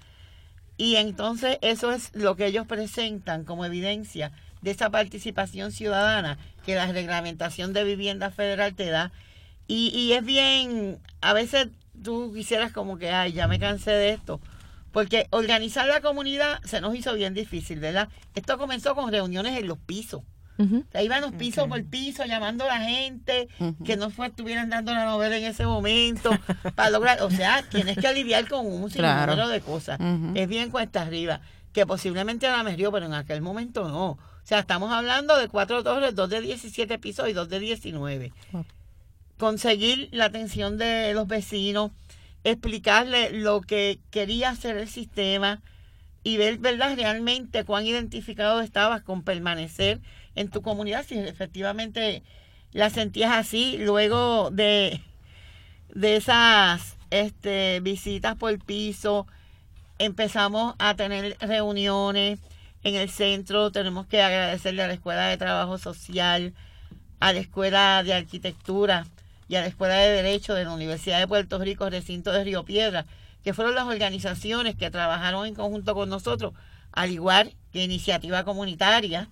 [0.78, 6.76] Y entonces eso es lo que ellos presentan como evidencia de esa participación ciudadana que
[6.76, 9.12] la reglamentación de vivienda federal te da.
[9.68, 11.70] Y, y es bien, a veces
[12.04, 14.40] tú quisieras como que, ay, ya me cansé de esto.
[14.92, 18.10] Porque organizar la comunidad se nos hizo bien difícil, ¿verdad?
[18.36, 20.22] Esto comenzó con reuniones en los pisos.
[20.64, 20.78] Ujú.
[20.88, 23.48] O sea, iban los pisos por piso llamando a la gente
[23.86, 26.30] que no fue, estuvieran dando la novela en ese momento
[26.76, 29.32] para lograr, o sea, tienes que lidiar con un Claro.
[29.34, 30.00] sinnúmero de cosas.
[30.36, 31.42] Es bien cuesta arriba,
[31.74, 34.12] que posiblemente ahora me río, pero en aquel momento no.
[34.12, 38.34] O sea, estamos hablando de cuatro torres, dos de 17 pisos y dos de 19.
[38.52, 38.66] Wow.
[39.38, 41.92] Conseguir la atención de los vecinos,
[42.44, 45.62] explicarle lo que quería hacer el sistema
[46.24, 50.00] y ver, ¿verdad?, realmente cuán identificado estabas con permanecer
[50.36, 52.24] en tu comunidad, si efectivamente
[52.72, 55.02] la sentías así, luego de,
[55.94, 59.28] de esas este, visitas por piso,
[60.00, 62.40] empezamos a tener reuniones
[62.84, 66.54] en el centro, tenemos que agradecerle a la Escuela de Trabajo Social,
[67.20, 69.06] a la Escuela de Arquitectura
[69.48, 72.64] y a la Escuela de Derecho de la Universidad de Puerto Rico, recinto de Río
[72.64, 73.06] Piedra,
[73.44, 76.54] que fueron las organizaciones que trabajaron en conjunto con nosotros,
[76.92, 79.30] al igual que Iniciativa Comunitaria,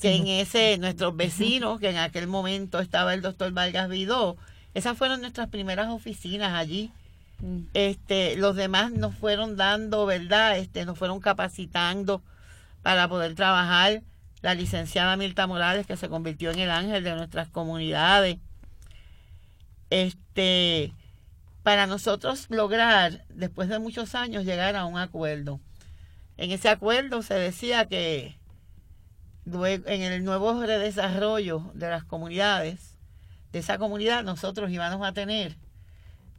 [0.00, 4.36] que en ese, nuestros vecinos, que en aquel momento estaba el doctor Vargas Vidó,
[4.74, 6.90] esas fueron nuestras primeras oficinas allí.
[7.74, 10.58] Este, los demás nos fueron dando, ¿verdad?
[10.58, 12.22] Este, nos fueron capacitando
[12.82, 14.02] para poder trabajar.
[14.42, 18.36] La licenciada Mirta Morales, que se convirtió en el ángel de nuestras comunidades.
[19.88, 20.92] Este,
[21.64, 25.60] para nosotros lograr, después de muchos años, llegar a un acuerdo.
[26.36, 28.38] En ese acuerdo se decía que
[29.46, 32.98] luego, en el nuevo redesarrollo de las comunidades,
[33.50, 35.56] de esa comunidad, nosotros íbamos a tener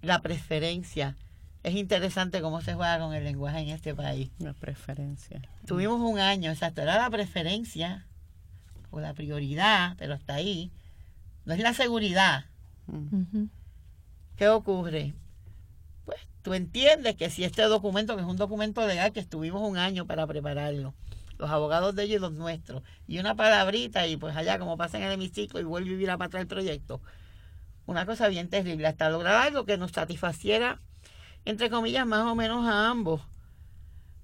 [0.04, 1.16] la preferencia.
[1.64, 4.30] Es interesante cómo se juega con el lenguaje en este país.
[4.38, 5.42] La preferencia.
[5.66, 8.06] Tuvimos un año, exacto, era la preferencia
[8.92, 10.72] o la prioridad, pero hasta ahí.
[11.46, 12.46] No es la seguridad.
[14.36, 15.13] ¿Qué ocurre?
[16.04, 19.78] Pues tú entiendes que si este documento, que es un documento legal que estuvimos un
[19.78, 20.93] año para prepararlo,
[21.38, 24.98] los abogados de ellos y los nuestros, y una palabrita y pues allá como pasa
[24.98, 27.02] en el hemiciclo y vuelve a vivir a para atrás el proyecto.
[27.86, 30.82] Una cosa bien terrible, hasta lograr algo que nos satisfaciera,
[31.45, 33.21] entre comillas, más o menos a ambos.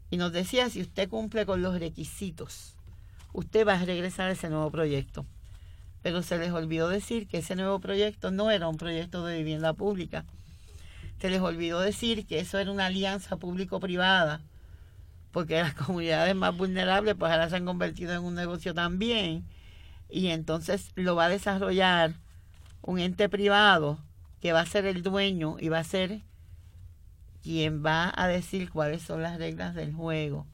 [0.09, 2.75] Y nos decía, si usted cumple con los requisitos,
[3.31, 5.25] usted va a regresar a ese nuevo proyecto.
[6.01, 9.73] Pero se les olvidó decir que ese nuevo proyecto no era un proyecto de vivienda
[9.73, 10.25] pública.
[11.19, 14.41] Se les olvidó decir que eso era una alianza público-privada,
[15.31, 19.45] porque las comunidades más vulnerables pues ahora se han convertido en un negocio también.
[20.09, 22.15] Y entonces lo va a desarrollar
[22.81, 23.99] un ente privado
[24.41, 26.21] que va a ser el dueño y va a ser
[27.43, 30.47] quien va a decir cuáles son las reglas del juego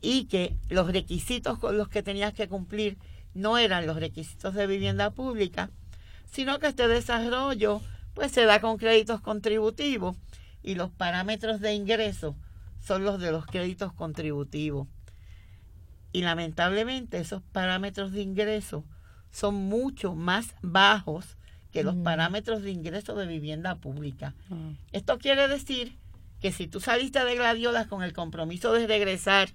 [0.00, 2.98] y que los requisitos con los que tenías que cumplir
[3.34, 5.70] no eran los requisitos de vivienda pública,
[6.30, 7.80] sino que este desarrollo
[8.14, 10.16] pues se da con créditos contributivos
[10.62, 12.36] y los parámetros de ingreso
[12.80, 14.88] son los de los créditos contributivos.
[16.12, 18.84] Y lamentablemente esos parámetros de ingreso
[19.30, 21.36] son mucho más bajos
[21.72, 24.32] que los parámetros de ingreso de vivienda pública.
[24.50, 24.54] Ah.
[24.92, 25.96] Esto quiere decir
[26.40, 29.48] que si tú saliste de gladiolas con el compromiso de regresar,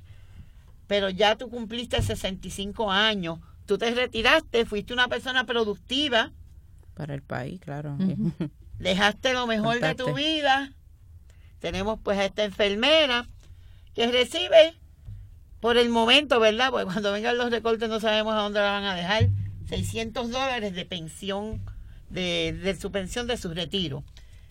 [0.88, 3.40] pero ya tú cumpliste 65 años,
[3.70, 6.32] tú te retiraste, fuiste una persona productiva,
[6.96, 7.96] Para el país, claro.
[8.80, 10.74] Dejaste lo mejor de tu vida.
[11.60, 13.28] Tenemos pues a esta enfermera
[13.94, 14.74] que recibe
[15.60, 16.72] por el momento, ¿verdad?
[16.72, 19.30] Porque cuando vengan los recortes no sabemos a dónde la van a dejar.
[19.68, 21.62] 600 dólares de pensión,
[22.10, 24.04] de, de su pensión de su retiro.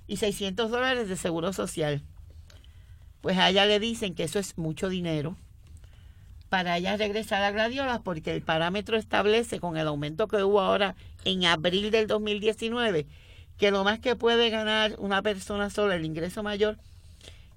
[0.07, 2.03] Y 600 dólares de seguro social.
[3.21, 5.37] Pues a ella le dicen que eso es mucho dinero
[6.49, 10.95] para ella regresar a Gladiolas porque el parámetro establece con el aumento que hubo ahora
[11.25, 13.07] en abril del 2019
[13.59, 16.79] que lo más que puede ganar una persona sola, el ingreso mayor,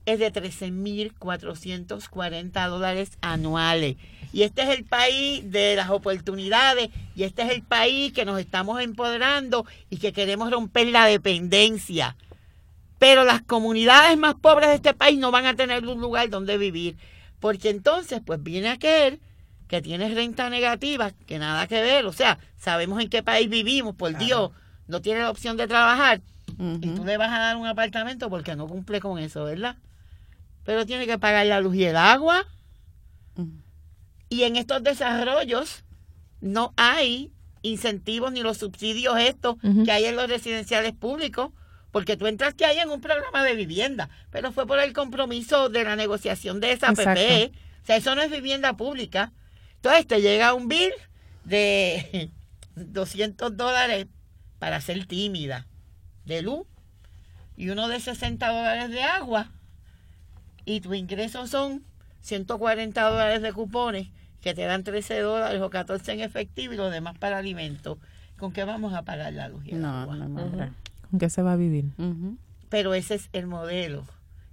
[0.06, 3.95] es de 13.440 dólares anuales.
[4.34, 8.39] Y este es el país de las oportunidades y este es el país que nos
[8.39, 12.15] estamos empoderando y que queremos romper la dependencia.
[12.97, 16.58] Pero las comunidades más pobres de este país no van a tener un lugar donde
[16.58, 16.97] vivir.
[17.41, 19.19] Porque entonces, pues viene aquel
[19.67, 22.06] que tiene renta negativa, que nada que ver.
[22.06, 24.51] O sea, sabemos en qué país vivimos, por Dios,
[24.88, 26.21] no tiene la opción de trabajar.
[26.58, 29.75] Y tú le vas a dar un apartamento porque no cumple con eso, ¿verdad?
[30.63, 32.45] Pero tiene que pagar la luz y el agua.
[34.30, 35.84] Y en estos desarrollos
[36.39, 37.32] no hay
[37.63, 41.51] incentivos ni los subsidios estos que hay en los residenciales públicos,
[41.91, 45.84] porque tú entraste ahí en un programa de vivienda, pero fue por el compromiso de
[45.84, 46.93] la negociación de esa.
[46.93, 47.51] PP.
[47.84, 49.32] O sea, eso no es vivienda pública.
[49.75, 50.91] Entonces te llega un bill
[51.43, 52.30] de
[52.75, 54.08] 200 dólares
[54.60, 55.67] para ser tímida
[56.25, 56.67] de luz
[57.58, 59.51] y uno de 60 dólares de agua
[60.65, 61.84] y tus ingresos son
[62.21, 64.10] 140 dólares de cupones
[64.41, 67.97] que te dan 13 dólares o 14 en efectivo y lo demás para alimentos.
[68.38, 70.15] ¿Con qué vamos a pagar la luz y el No, agua?
[70.15, 70.41] no.
[70.41, 70.75] ¿Con
[71.19, 71.85] qué se va a vivir?
[72.69, 74.06] Pero ese es el modelo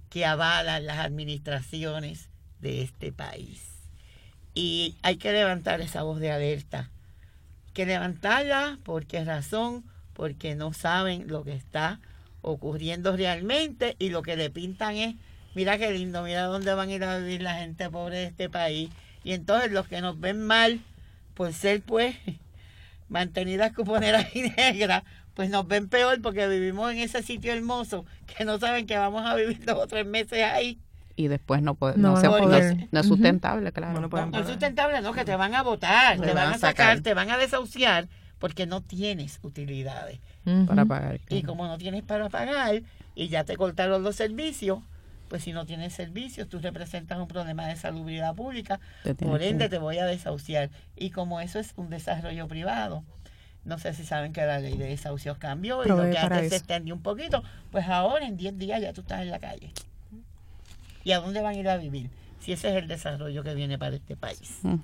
[0.09, 2.29] que avalan las administraciones
[2.59, 3.69] de este país.
[4.53, 6.89] Y hay que levantar esa voz de alerta.
[7.67, 9.85] Hay que levantarla, ¿por qué razón?
[10.13, 11.99] Porque no saben lo que está
[12.41, 15.15] ocurriendo realmente y lo que le pintan es,
[15.55, 18.49] mira qué lindo, mira dónde van a ir a vivir la gente pobre de este
[18.49, 18.89] país.
[19.23, 20.81] Y entonces los que nos ven mal
[21.33, 22.15] por ser pues
[23.09, 25.03] mantenidas cuponeras y negras,
[25.33, 28.05] pues nos ven peor porque vivimos en ese sitio hermoso
[28.37, 30.79] que no saben que vamos a vivir dos o tres meses ahí.
[31.15, 32.39] Y después no, puede, No no, se no-
[32.91, 33.99] no es sustentable, claro.
[33.99, 34.53] No pueden No es pagar.
[34.53, 36.99] sustentable, no, que te van a votar, Te te van van a sacar, sacar.
[37.03, 38.07] te van a desahuciar
[38.37, 40.19] porque no tienes utilidades.
[40.65, 41.19] Para pagar.
[41.27, 42.81] Y como no tienes para pagar,
[43.15, 44.79] y ya te cortaron los servicios,
[45.29, 48.79] pues si no tienes servicios, tú representas un problema de salubridad pública,
[49.19, 50.69] por ende te voy a desahuciar.
[50.95, 53.03] Y como eso es un desarrollo privado,
[53.63, 56.55] no sé si saben que la ley de desahucios cambió y lo que antes se
[56.57, 59.71] extendió un poquito, pues ahora en 10 días ya tú estás en la calle.
[61.03, 62.09] ¿Y a dónde van a ir a vivir?
[62.39, 64.59] Si ese es el desarrollo que viene para este país.
[64.63, 64.75] Mm.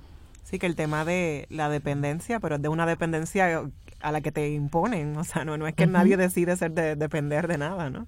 [0.43, 3.63] Sí, que el tema de la dependencia, pero es de una dependencia
[3.99, 6.95] a la que te imponen, o sea, no, no es que nadie decide ser de,
[6.95, 8.07] depender de nada, ¿no?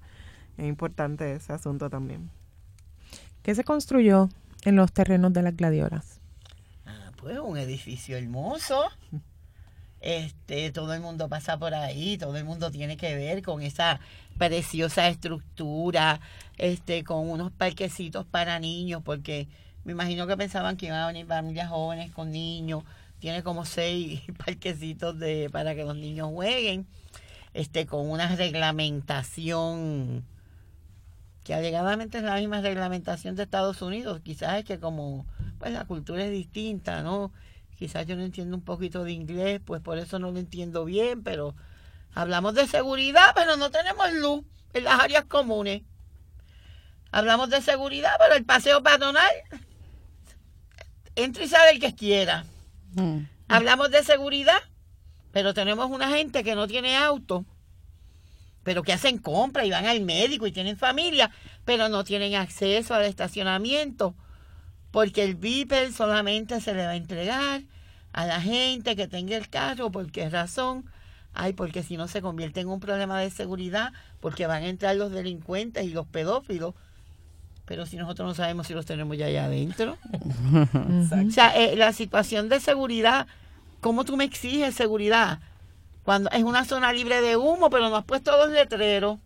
[0.58, 2.30] Es importante ese asunto también.
[3.42, 4.28] ¿Qué se construyó
[4.64, 6.20] en los terrenos de las gladiolas?
[6.84, 8.82] Ah, pues un edificio hermoso.
[10.00, 14.00] Este, todo el mundo pasa por ahí, todo el mundo tiene que ver con esa
[14.36, 16.20] preciosa estructura,
[16.56, 19.48] este, con unos parquecitos para niños, porque
[19.84, 22.82] me imagino que pensaban que iban a venir familias jóvenes con niños.
[23.20, 26.86] Tiene como seis parquecitos de, para que los niños jueguen,
[27.54, 30.24] este, con una reglamentación
[31.48, 34.20] que alegadamente es la misma reglamentación de Estados Unidos.
[34.22, 35.24] Quizás es que como
[35.58, 37.32] pues la cultura es distinta, ¿no?
[37.78, 41.22] Quizás yo no entiendo un poquito de inglés, pues por eso no lo entiendo bien,
[41.22, 41.54] pero
[42.12, 44.44] hablamos de seguridad, pero no tenemos luz
[44.74, 45.84] en las áreas comunes.
[47.12, 49.30] Hablamos de seguridad, pero el paseo patronal
[51.16, 52.44] entra y sale el que quiera.
[52.92, 53.20] Mm.
[53.48, 54.60] Hablamos de seguridad,
[55.32, 57.46] pero tenemos una gente que no tiene auto,
[58.68, 61.30] pero que hacen compra y van al médico y tienen familia,
[61.64, 64.14] pero no tienen acceso al estacionamiento
[64.90, 67.62] porque el Viper solamente se le va a entregar
[68.12, 70.84] a la gente que tenga el carro, ¿por qué razón?
[71.32, 74.96] Ay, porque si no se convierte en un problema de seguridad, porque van a entrar
[74.96, 76.74] los delincuentes y los pedófilos.
[77.64, 79.96] Pero si nosotros no sabemos si los tenemos ya allá adentro.
[81.26, 83.26] o sea, eh, la situación de seguridad,
[83.80, 85.38] ¿cómo tú me exiges seguridad?
[86.08, 89.18] Cuando es una zona libre de humo, pero no has puesto dos letreros.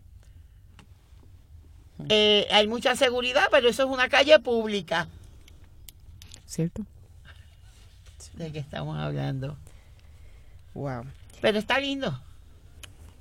[2.09, 5.07] Eh, hay mucha seguridad, pero eso es una calle pública.
[6.45, 6.85] ¿cierto?
[8.33, 9.57] ¿De qué estamos hablando?
[10.75, 11.05] Wow.
[11.41, 12.21] Pero está lindo.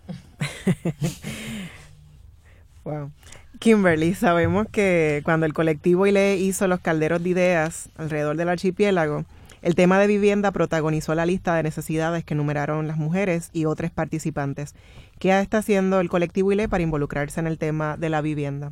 [2.83, 3.11] wow.
[3.59, 9.23] Kimberly, sabemos que cuando el colectivo ILE hizo los calderos de ideas alrededor del archipiélago,
[9.61, 13.91] el tema de vivienda protagonizó la lista de necesidades que enumeraron las mujeres y otros
[13.91, 14.75] participantes.
[15.19, 18.71] ¿Qué está haciendo el colectivo ILE para involucrarse en el tema de la vivienda?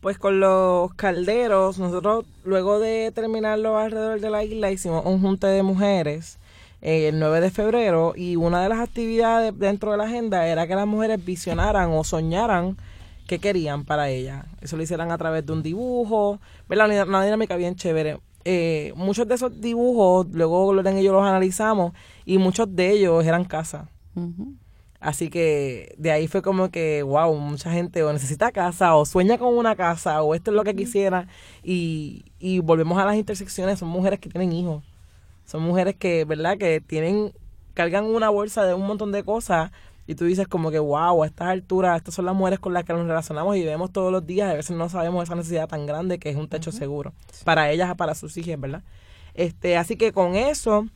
[0.00, 5.46] Pues con los calderos, nosotros luego de terminarlo alrededor de la isla hicimos un junte
[5.46, 6.38] de mujeres
[6.82, 10.66] eh, el 9 de febrero y una de las actividades dentro de la agenda era
[10.66, 12.76] que las mujeres visionaran o soñaran
[13.26, 14.44] qué querían para ellas.
[14.60, 17.08] Eso lo hicieran a través de un dibujo, ¿verdad?
[17.08, 18.18] Una, dinámica bien chévere.
[18.44, 21.92] Eh, muchos de esos dibujos, luego y yo los analizamos
[22.26, 23.88] y muchos de ellos eran casas.
[25.00, 29.36] Así que de ahí fue como que, wow, mucha gente o necesita casa o sueña
[29.38, 31.26] con una casa o esto es lo que quisiera.
[31.62, 34.82] Y, y volvemos a las intersecciones, son mujeres que tienen hijos.
[35.44, 36.56] Son mujeres que, ¿verdad?
[36.56, 37.32] Que tienen,
[37.74, 39.72] cargan una bolsa de un montón de cosas
[40.06, 42.84] y tú dices como que, wow, a estas alturas, estas son las mujeres con las
[42.84, 44.50] que nos relacionamos y vemos todos los días.
[44.50, 47.12] A veces no sabemos esa necesidad tan grande que es un techo seguro
[47.44, 48.82] para ellas, para sus hijas, ¿verdad?
[49.34, 50.86] Este, así que con eso...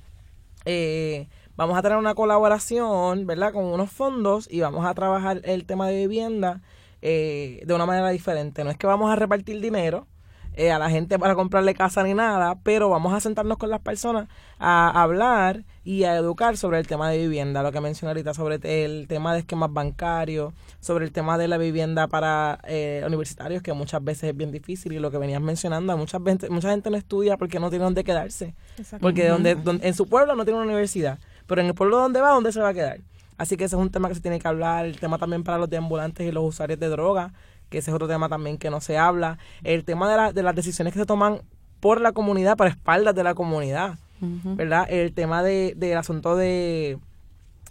[0.65, 1.29] Eh,
[1.59, 3.53] vamos a tener una colaboración, ¿verdad?
[3.53, 6.63] Con unos fondos y vamos a trabajar el tema de vivienda
[7.03, 8.63] eh, de una manera diferente.
[8.63, 10.07] No es que vamos a repartir dinero
[10.55, 13.81] eh, a la gente para comprarle casa ni nada, pero vamos a sentarnos con las
[13.81, 14.29] personas
[14.61, 18.59] a hablar y a educar sobre el tema de vivienda, lo que mencioné ahorita sobre
[18.63, 23.73] el tema de esquemas bancarios, sobre el tema de la vivienda para eh, universitarios, que
[23.73, 26.99] muchas veces es bien difícil, y lo que venías mencionando, muchas veces, mucha gente no
[26.99, 28.55] estudia porque no tiene dónde quedarse,
[29.01, 32.21] porque donde, donde, en su pueblo no tiene una universidad pero en el pueblo donde
[32.21, 33.01] va, ¿dónde se va a quedar?
[33.39, 35.57] Así que ese es un tema que se tiene que hablar, el tema también para
[35.57, 37.33] los deambulantes y los usuarios de droga,
[37.71, 40.55] que ese es otro tema también que no se habla, el tema de, de las
[40.55, 41.41] decisiones que se toman
[41.81, 44.87] por la comunidad, por espaldas de la comunidad, ¿verdad?
[44.91, 46.99] El tema de, del asunto de,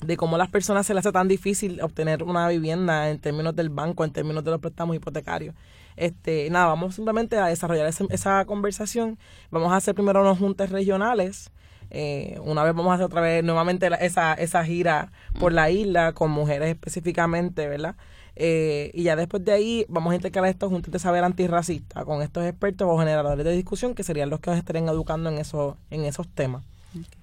[0.02, 3.56] de cómo a las personas se les hace tan difícil obtener una vivienda en términos
[3.56, 5.56] del banco, en términos de los préstamos hipotecarios.
[5.96, 9.18] Este, nada, vamos simplemente a desarrollar esa conversación.
[9.50, 11.52] Vamos a hacer primero unos juntes regionales
[11.90, 16.14] eh, una vez vamos a hacer otra vez nuevamente esa, esa gira por la isla
[16.14, 17.96] con mujeres específicamente, ¿verdad?
[18.40, 22.22] Eh, y ya después de ahí vamos a intercalar estos juntos de saber antirracista con
[22.22, 25.76] estos expertos o generadores de discusión que serían los que nos estarían educando en, eso,
[25.90, 26.64] en esos temas.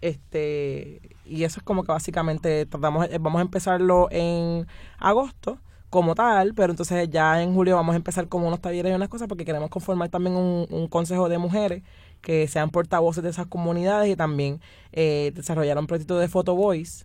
[0.00, 4.66] Este, y eso es como que básicamente tratamos, eh, vamos a empezarlo en
[4.98, 5.58] agosto
[5.88, 9.08] como tal, pero entonces ya en julio vamos a empezar como unos talleres y unas
[9.08, 11.84] cosas porque queremos conformar también un, un consejo de mujeres
[12.22, 14.60] que sean portavoces de esas comunidades y también
[14.90, 17.04] eh, desarrollar un proyecto de photo voice,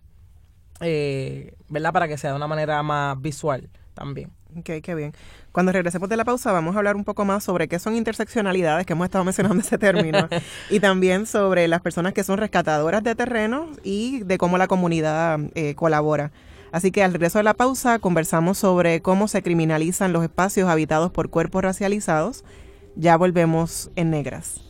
[0.80, 1.92] eh, ¿verdad?
[1.92, 3.70] Para que sea de una manera más visual
[4.00, 4.30] también.
[4.56, 5.12] Ok, qué bien.
[5.52, 8.86] Cuando regresemos de la pausa vamos a hablar un poco más sobre qué son interseccionalidades,
[8.86, 10.26] que hemos estado mencionando ese término,
[10.70, 15.38] y también sobre las personas que son rescatadoras de terrenos y de cómo la comunidad
[15.54, 16.32] eh, colabora.
[16.72, 21.10] Así que al regreso de la pausa conversamos sobre cómo se criminalizan los espacios habitados
[21.10, 22.42] por cuerpos racializados.
[22.96, 24.69] Ya volvemos en negras.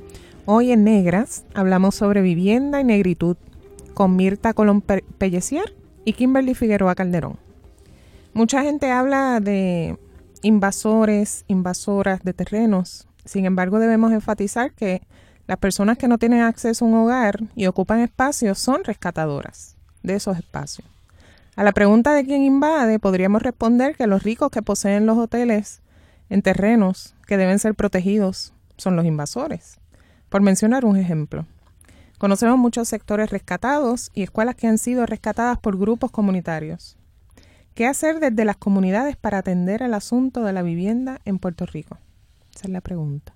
[0.47, 3.37] Hoy en Negras hablamos sobre vivienda y negritud
[3.93, 7.37] con Mirta Colón Pellecier y Kimberly Figueroa Calderón.
[8.33, 9.99] Mucha gente habla de
[10.41, 13.07] invasores, invasoras de terrenos.
[13.23, 15.03] Sin embargo, debemos enfatizar que
[15.45, 20.15] las personas que no tienen acceso a un hogar y ocupan espacios son rescatadoras de
[20.15, 20.87] esos espacios.
[21.55, 25.81] A la pregunta de quién invade, podríamos responder que los ricos que poseen los hoteles
[26.31, 29.80] en terrenos que deben ser protegidos son los invasores.
[30.31, 31.45] Por mencionar un ejemplo,
[32.17, 36.97] conocemos muchos sectores rescatados y escuelas que han sido rescatadas por grupos comunitarios.
[37.75, 41.97] ¿Qué hacer desde las comunidades para atender al asunto de la vivienda en Puerto Rico?
[42.55, 43.35] Esa es la pregunta.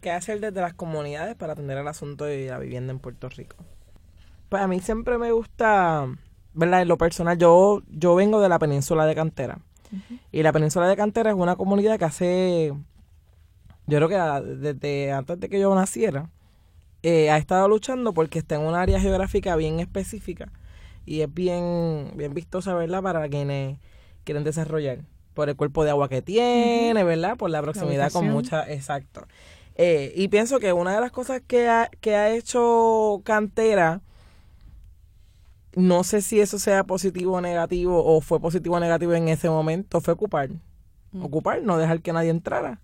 [0.00, 3.56] ¿Qué hacer desde las comunidades para atender al asunto de la vivienda en Puerto Rico?
[4.48, 6.06] Pues a mí siempre me gusta,
[6.54, 6.80] ¿verdad?
[6.80, 9.58] En lo personal, yo, yo vengo de la península de Cantera.
[10.30, 12.72] Y la península de Cantera es una comunidad que hace
[13.86, 16.30] yo creo que desde antes de que yo naciera,
[17.02, 20.52] eh, ha estado luchando porque está en un área geográfica bien específica
[21.04, 23.02] y es bien, bien vistosa, ¿verdad?
[23.02, 23.78] Para quienes
[24.24, 25.00] quieren desarrollar.
[25.34, 27.36] Por el cuerpo de agua que tiene, ¿verdad?
[27.36, 28.70] Por la proximidad con mucha...
[28.70, 29.26] Exacto.
[29.74, 34.02] Eh, y pienso que una de las cosas que ha, que ha hecho Cantera,
[35.74, 39.48] no sé si eso sea positivo o negativo, o fue positivo o negativo en ese
[39.48, 40.50] momento, fue ocupar.
[41.18, 42.80] Ocupar, no dejar que nadie entrara.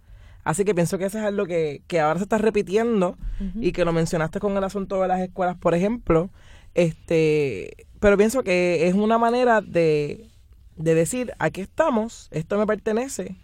[0.48, 3.18] Así que pienso que eso es algo que, que ahora se está repitiendo
[3.60, 6.30] y que lo mencionaste con el asunto de las escuelas, por ejemplo.
[6.72, 10.26] Este, pero pienso que es una manera de,
[10.76, 13.36] de decir, aquí estamos, esto me pertenece,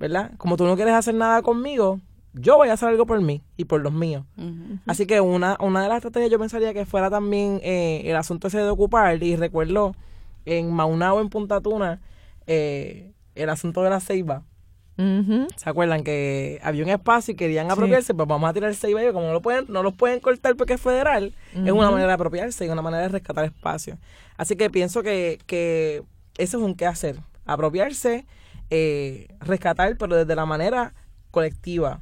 [0.00, 0.32] ¿verdad?
[0.36, 2.00] Como tú no quieres hacer nada conmigo,
[2.32, 4.24] yo voy a hacer algo por mí y por los míos.
[4.84, 8.48] Así que una, una de las estrategias yo pensaría que fuera también eh, el asunto
[8.48, 9.94] ese de ocupar, y recuerdo
[10.44, 12.00] en Maunao, en Punta Tuna,
[12.48, 14.42] eh, el asunto de la ceiba
[14.96, 18.14] ¿Se acuerdan que había un espacio y querían apropiarse?
[18.14, 20.74] Pues vamos a tirar el ellos, como no lo pueden, no los pueden cortar porque
[20.74, 23.98] es federal, es una manera de apropiarse y una manera de rescatar espacio.
[24.36, 26.02] Así que pienso que, que
[26.38, 28.26] eso es un qué hacer, apropiarse,
[28.70, 30.94] eh, rescatar, pero desde la manera
[31.30, 32.00] colectiva.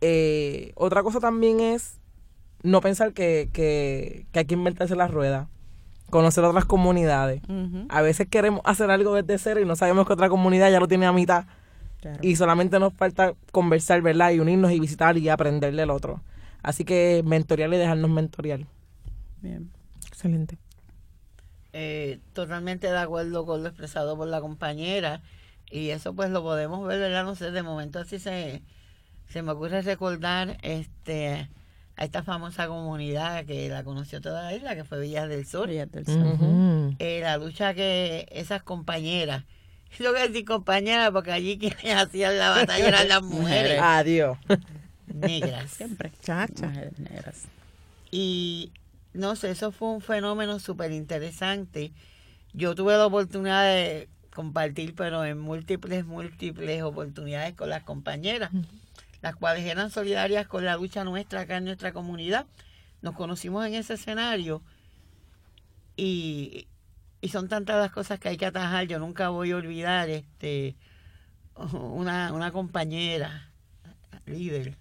[0.00, 1.98] Eh, otra cosa también es
[2.62, 5.48] no pensar que, que, que hay que inventarse la rueda
[6.10, 7.42] conocer otras comunidades.
[7.88, 10.86] A veces queremos hacer algo desde cero y no sabemos que otra comunidad ya lo
[10.86, 11.46] tiene a mitad
[12.22, 14.30] y solamente nos falta conversar, ¿verdad?
[14.32, 16.22] Y unirnos y visitar y aprender del otro.
[16.62, 18.66] Así que mentorial y dejarnos mentorial.
[19.40, 19.70] Bien.
[20.06, 20.58] Excelente.
[21.72, 25.22] Eh, totalmente de acuerdo con lo expresado por la compañera.
[25.70, 27.24] Y eso pues lo podemos ver, ¿verdad?
[27.24, 28.62] No sé, de momento así se,
[29.28, 31.48] se me ocurre recordar este
[31.96, 35.68] a esta famosa comunidad que la conoció toda la isla, que fue Villas del Sur.
[35.68, 36.94] Villas del Sur.
[36.98, 39.44] Eh, la lucha que esas compañeras
[39.98, 43.80] yo que decir compañera, porque allí quienes hacían la batalla eran las mujeres.
[43.80, 44.38] Adiós.
[45.06, 45.70] Negras.
[45.70, 46.12] Siempre.
[46.22, 46.66] Chacha.
[46.66, 47.44] Mujeres negras.
[48.10, 48.72] Y
[49.14, 51.92] no sé, eso fue un fenómeno súper interesante.
[52.52, 58.50] Yo tuve la oportunidad de compartir, pero en múltiples, múltiples oportunidades con las compañeras,
[59.22, 62.46] las cuales eran solidarias con la lucha nuestra acá en nuestra comunidad.
[63.00, 64.62] Nos conocimos en ese escenario
[65.96, 66.66] y
[67.26, 68.86] y son tantas las cosas que hay que atajar.
[68.86, 70.76] Yo nunca voy a olvidar este
[71.56, 73.50] una, una compañera,
[74.26, 74.76] líder,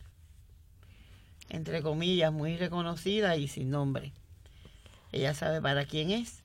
[1.50, 4.14] entre comillas, muy reconocida y sin nombre.
[5.12, 6.44] Ella sabe para quién es.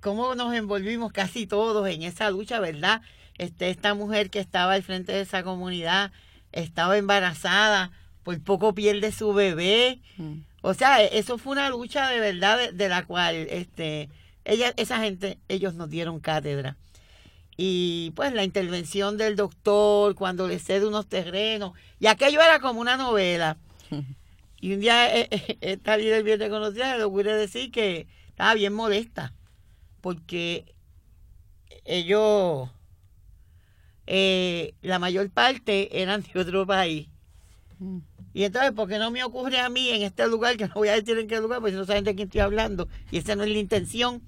[0.00, 3.00] Cómo nos envolvimos casi todos en esa lucha, ¿verdad?
[3.36, 6.10] Este, esta mujer que estaba al frente de esa comunidad
[6.50, 7.92] estaba embarazada,
[8.24, 10.00] por poco pierde su bebé.
[10.16, 10.40] Mm.
[10.62, 14.08] O sea, eso fue una lucha de verdad de, de la cual este
[14.48, 16.76] ella, esa gente, ellos nos dieron cátedra.
[17.56, 22.80] Y pues la intervención del doctor cuando le cede unos terrenos, y aquello era como
[22.80, 23.58] una novela.
[24.60, 28.72] Y un día eh, eh, esta líder bien reconocida le ocurre decir que estaba bien
[28.72, 29.32] molesta,
[30.00, 30.74] porque
[31.84, 32.68] ellos,
[34.08, 37.06] eh, la mayor parte eran de otro país.
[37.78, 37.98] Mm.
[38.34, 40.88] Y entonces, ¿por qué no me ocurre a mí en este lugar, que no voy
[40.88, 43.36] a decir en qué lugar, porque si no saben de quién estoy hablando, y esa
[43.36, 44.22] no es la intención?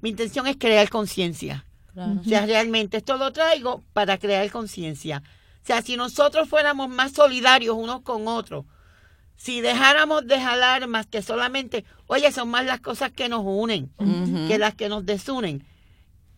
[0.00, 1.64] Mi intención es crear conciencia.
[1.96, 5.22] O sea, realmente esto lo traigo para crear conciencia.
[5.62, 8.64] O sea, si nosotros fuéramos más solidarios unos con otros,
[9.36, 13.90] si dejáramos de jalar más que solamente, oye, son más las cosas que nos unen
[14.48, 15.64] que las que nos desunen,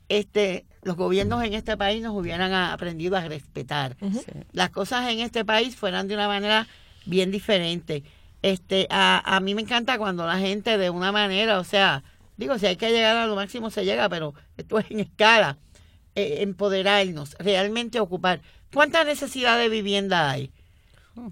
[0.09, 3.97] este, los gobiernos en este país nos hubieran aprendido a respetar.
[4.53, 6.67] Las cosas en este país fueran de una manera
[7.07, 8.03] bien diferente.
[8.43, 12.03] Este, a, a mí me encanta cuando la gente de una manera, o sea,
[12.41, 15.59] digo, si hay que llegar a lo máximo se llega, pero esto es en escala,
[16.15, 18.41] eh, empoderarnos, realmente ocupar.
[18.73, 20.51] ¿Cuánta necesidad de vivienda hay?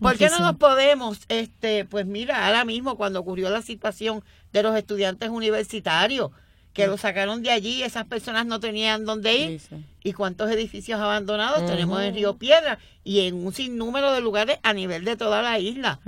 [0.01, 4.63] ¿Por qué no nos podemos, este, pues mira, ahora mismo cuando ocurrió la situación de
[4.63, 6.31] los estudiantes universitarios,
[6.75, 9.63] que lo sacaron de allí, esas personas no tenían dónde ir.
[10.05, 14.75] ¿Y cuántos edificios abandonados tenemos en Río Piedra y en un sinnúmero de lugares a
[14.75, 16.01] nivel de toda la isla?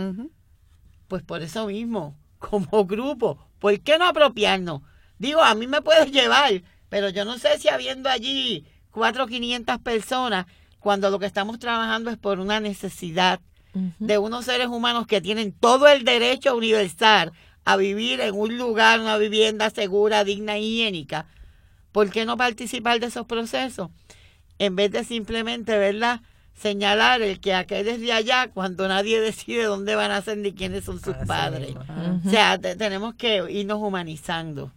[1.09, 4.83] Pues por eso mismo, como grupo, ¿por qué no apropiarnos?
[5.21, 9.27] Digo, a mí me puedes llevar, pero yo no sé si habiendo allí cuatro o
[9.27, 10.47] quinientas personas,
[10.79, 13.39] cuando lo que estamos trabajando es por una necesidad
[13.75, 17.33] de unos seres humanos que tienen todo el derecho universal
[17.67, 21.27] a vivir en un lugar, una vivienda segura, digna y higiénica,
[21.93, 23.91] ¿por qué no participar de esos procesos?
[24.59, 26.23] En vez de simplemente, ¿verdad?
[26.61, 30.53] Señalar el que aquel es de allá cuando nadie decide dónde van a ser ni
[30.53, 31.75] quiénes son sus padres.
[32.27, 34.71] O sea, tenemos que irnos humanizando.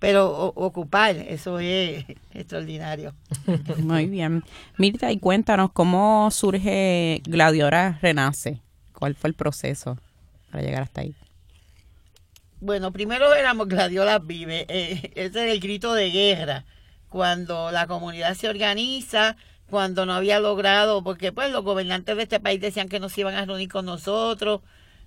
[0.00, 2.04] Pero ocupar, eso es
[2.34, 3.14] extraordinario.
[3.78, 4.42] Muy bien.
[4.76, 8.60] Mirta, y cuéntanos cómo surge Gladiora Renace.
[8.92, 9.98] ¿Cuál fue el proceso
[10.50, 11.14] para llegar hasta ahí?
[12.60, 14.66] Bueno, primero éramos Gladiola Vive.
[14.68, 16.64] Eh, ese es el grito de guerra.
[17.08, 19.36] Cuando la comunidad se organiza,
[19.70, 23.22] cuando no había logrado, porque pues los gobernantes de este país decían que no se
[23.22, 24.60] iban a reunir con nosotros.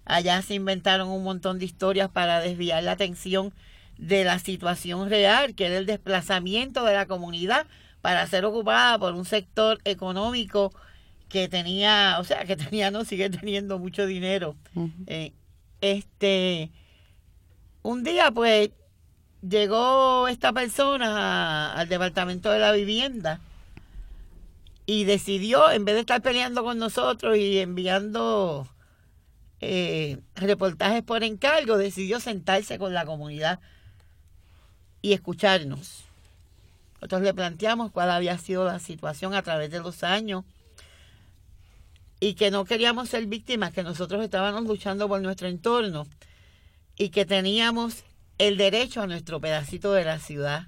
[0.06, 3.54] Allá se inventaron un montón de historias para desviar la atención
[3.98, 7.68] de la situación real, que era el desplazamiento de la comunidad
[8.02, 10.74] para ser ocupada por un sector económico
[11.28, 14.56] que tenía, o sea, que tenía, no sigue teniendo mucho dinero.
[15.08, 15.34] Eh,
[15.82, 16.72] este,
[17.84, 18.72] un día, pues,
[19.48, 23.40] llegó esta persona al departamento de la vivienda
[24.90, 28.68] y decidió, en vez de estar peleando con nosotros y enviando
[29.62, 33.60] eh, reportajes por encargo, decidió sentarse con la comunidad
[35.04, 36.06] y escucharnos.
[36.96, 40.44] Nosotros le planteamos cuál había sido la situación a través de los años
[42.20, 46.08] y que no queríamos ser víctimas, que nosotros estábamos luchando por nuestro entorno
[46.98, 48.06] y que teníamos
[48.40, 50.66] el derecho a nuestro pedacito de la ciudad.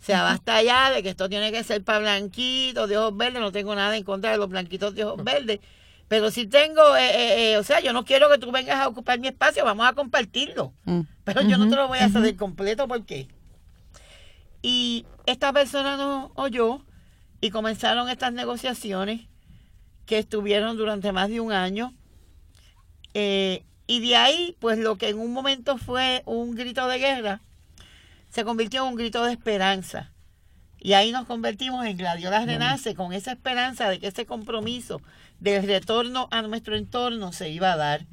[0.00, 3.40] O sea, basta ya de que esto tiene que ser para blanquitos, de ojos verdes,
[3.40, 5.60] no tengo nada en contra de los blanquitos de ojos verdes,
[6.06, 8.88] pero si tengo, eh, eh, eh, o sea, yo no quiero que tú vengas a
[8.88, 11.00] ocupar mi espacio, vamos a compartirlo, mm.
[11.24, 13.28] pero yo no te lo voy a hacer de completo porque
[14.62, 16.84] y esta persona nos oyó
[17.40, 19.22] y comenzaron estas negociaciones
[20.06, 21.94] que estuvieron durante más de un año.
[23.14, 27.40] Eh, y de ahí, pues lo que en un momento fue un grito de guerra,
[28.38, 30.12] se convirtió en un grito de esperanza.
[30.80, 35.00] Y ahí nos convertimos en Gladiola Renace con esa esperanza de que ese compromiso
[35.40, 38.06] del retorno a nuestro entorno se iba a dar.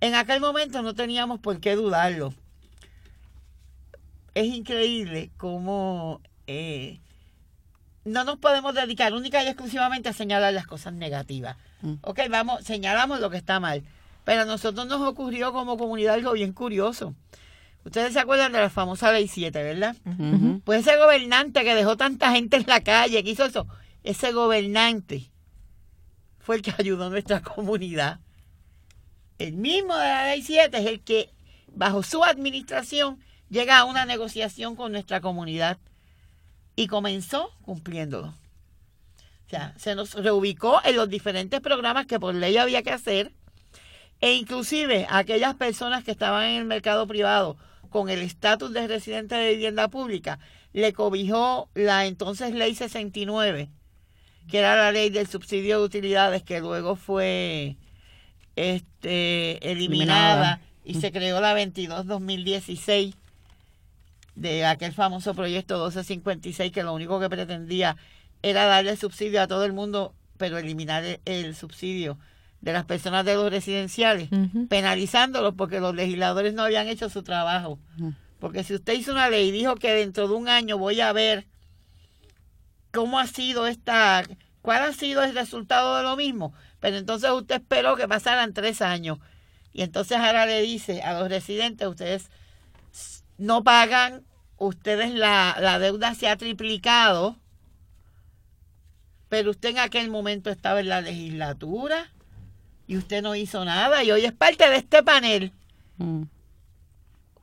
[0.00, 2.32] En aquel momento no teníamos por qué dudarlo
[4.38, 7.00] es increíble cómo eh,
[8.04, 11.56] no nos podemos dedicar única y exclusivamente a señalar las cosas negativas.
[11.82, 11.94] Mm.
[12.02, 13.82] Ok, vamos, señalamos lo que está mal.
[14.24, 17.14] Pero a nosotros nos ocurrió como comunidad algo bien curioso.
[17.84, 19.96] Ustedes se acuerdan de la famosa ley 7, ¿verdad?
[20.64, 23.66] Pues ese gobernante que dejó tanta gente en la calle, que hizo eso,
[24.04, 25.30] ese gobernante
[26.38, 28.20] fue el que ayudó a nuestra comunidad.
[29.38, 31.30] El mismo de la ley 7 es el que,
[31.68, 33.18] bajo su administración,
[33.48, 35.78] llega a una negociación con nuestra comunidad
[36.76, 38.28] y comenzó cumpliéndolo.
[38.28, 43.32] O sea, se nos reubicó en los diferentes programas que por ley había que hacer
[44.20, 47.56] e inclusive aquellas personas que estaban en el mercado privado
[47.90, 50.38] con el estatus de residente de vivienda pública,
[50.72, 53.70] le cobijó la entonces ley 69,
[54.48, 57.76] que era la ley del subsidio de utilidades que luego fue
[58.56, 63.14] este, eliminada, y se creó la 22-2016
[64.34, 67.96] de aquel famoso proyecto 1256 que lo único que pretendía
[68.42, 72.18] era darle subsidio a todo el mundo, pero eliminar el, subsidio
[72.60, 74.28] de las personas de los residenciales,
[74.68, 77.78] penalizándolos porque los legisladores no habían hecho su trabajo.
[78.40, 81.12] Porque si usted hizo una ley y dijo que dentro de un año voy a
[81.12, 81.46] ver
[82.92, 84.24] cómo ha sido esta,
[84.62, 86.52] cuál ha sido el resultado de lo mismo.
[86.80, 89.18] Pero entonces usted esperó que pasaran tres años.
[89.72, 92.30] Y entonces ahora le dice a los residentes, ustedes
[93.36, 94.24] no pagan,
[94.56, 97.36] ustedes la, la deuda se ha triplicado,
[99.28, 102.10] pero usted en aquel momento estaba en la legislatura
[102.88, 105.52] y usted no hizo nada y hoy es parte de este panel.
[105.98, 106.22] Mm.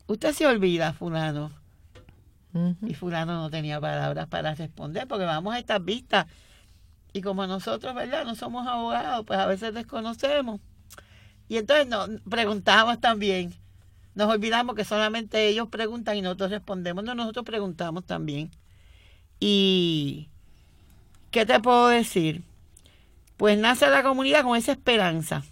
[0.07, 1.51] Usted se olvida, fulano.
[2.87, 6.25] Y fulano no tenía palabras para responder porque vamos a estas vistas
[7.11, 8.25] y como nosotros, ¿verdad?
[8.25, 10.61] No somos abogados, pues a veces desconocemos.
[11.47, 13.53] Y entonces nos preguntamos también.
[14.15, 17.03] Nos olvidamos que solamente ellos preguntan y nosotros respondemos.
[17.03, 18.49] No, nosotros preguntamos también.
[19.39, 20.29] Y,
[21.29, 22.41] ¿qué te puedo decir?
[23.37, 25.43] Pues nace la comunidad con esa esperanza.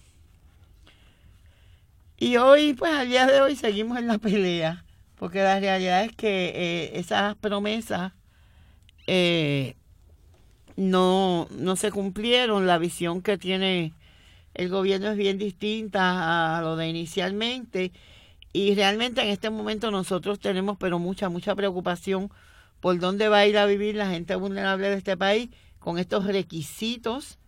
[2.17, 6.15] Y hoy, pues al día de hoy seguimos en la pelea, porque la realidad es
[6.15, 8.13] que eh, esas promesas
[9.07, 9.75] eh,
[10.77, 12.65] no, no se cumplieron.
[12.67, 13.93] La visión que tiene
[14.53, 17.91] el gobierno es bien distinta a lo de inicialmente.
[18.53, 22.31] Y realmente en este momento nosotros tenemos pero mucha, mucha preocupación
[22.79, 26.25] por dónde va a ir a vivir la gente vulnerable de este país con estos
[26.25, 27.39] requisitos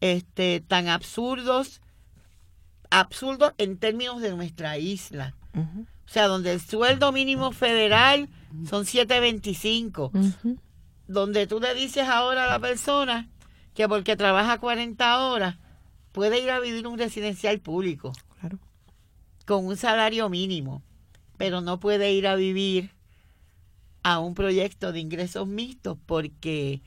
[0.00, 1.80] este, tan absurdos,
[2.90, 5.34] absurdos en términos de nuestra isla.
[5.54, 8.28] O sea, donde el sueldo mínimo federal
[8.68, 10.10] son 7.25,
[11.06, 13.28] donde tú le dices ahora a la persona
[13.74, 15.56] que porque trabaja 40 horas
[16.12, 18.58] puede ir a vivir un residencial público Claro.
[19.46, 20.82] con un salario mínimo,
[21.36, 22.90] pero no puede ir a vivir
[24.02, 26.82] a un proyecto de ingresos mixtos porque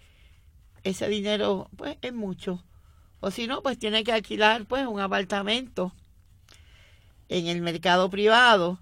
[0.84, 2.64] ese dinero pues es mucho.
[3.24, 5.94] O si no, pues tiene que alquilar pues un apartamento
[7.30, 8.80] en el mercado privado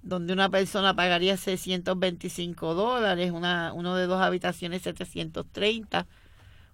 [0.00, 6.06] donde una persona pagaría 625 dólares, una, uno de dos habitaciones 730,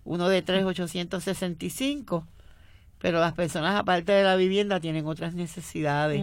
[0.04, 2.26] uno de tres 865
[2.98, 6.22] pero las personas aparte de la vivienda tienen otras necesidades.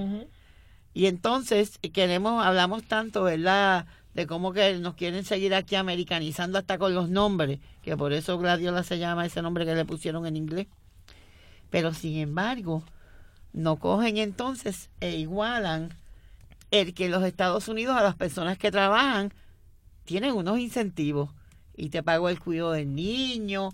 [0.93, 3.88] Y entonces queremos, hablamos tanto, ¿verdad?
[4.14, 8.38] De cómo que nos quieren seguir aquí americanizando hasta con los nombres, que por eso
[8.38, 10.68] Gladiola se llama ese nombre que le pusieron en inglés.
[11.70, 12.84] Pero sin embargo,
[13.53, 15.89] no cogen entonces e igualan
[16.72, 19.34] el que los Estados Unidos a las personas que trabajan
[20.05, 21.30] tienen unos incentivos
[21.76, 23.70] y te pago el cuidado del niño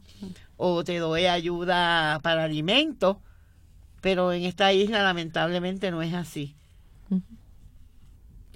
[0.55, 3.17] o te doy ayuda para alimentos,
[4.01, 6.55] pero en esta isla lamentablemente no es así.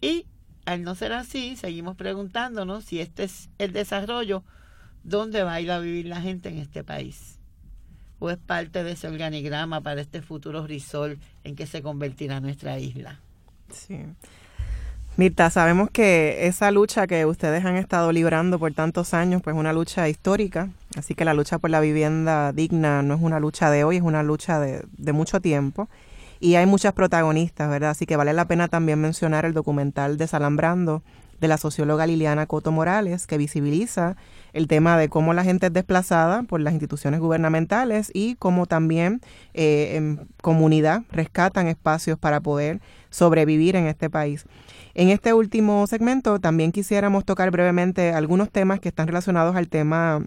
[0.02, 0.26] Y
[0.66, 4.44] al no ser así, seguimos preguntándonos si este es el desarrollo,
[5.04, 7.40] ¿dónde va a ir a vivir la gente en este país?
[8.20, 12.78] ¿O es parte de ese organigrama para este futuro risol en que se convertirá nuestra
[12.78, 13.20] isla?
[13.72, 14.00] Sí.
[15.18, 19.60] Mirta, sabemos que esa lucha que ustedes han estado librando por tantos años, pues es
[19.60, 23.70] una lucha histórica, así que la lucha por la vivienda digna no es una lucha
[23.72, 25.90] de hoy, es una lucha de mucho tiempo.
[26.44, 27.92] Y hay muchas protagonistas, ¿verdad?
[27.92, 31.04] Así que vale la pena también mencionar el documental Desalambrando
[31.40, 34.16] de la socióloga Liliana Coto Morales, que visibiliza
[34.52, 39.22] el tema de cómo la gente es desplazada por las instituciones gubernamentales y cómo también
[39.54, 42.82] eh, en comunidad rescatan espacios para poder
[43.12, 44.46] sobrevivir en este país.
[44.96, 50.26] En este último segmento también quisiéramos tocar brevemente algunos temas que están relacionados al tema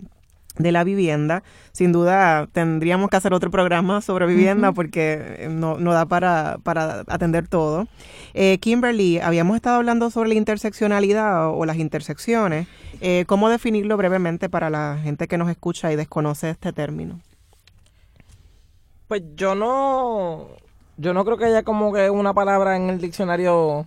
[0.57, 1.43] de la vivienda.
[1.73, 7.05] Sin duda tendríamos que hacer otro programa sobre vivienda porque no, no da para, para
[7.09, 7.87] atender todo.
[8.35, 12.69] Eh, Kimberly, habíamos estado hablando sobre la interseccionalidad o, o las intersecciones.
[13.01, 17.21] Eh, ¿Cómo definirlo brevemente para la gente que nos escucha y desconoce este término?
[19.09, 20.49] Pues yo no,
[20.97, 23.87] yo no creo que haya como que una palabra en el diccionario,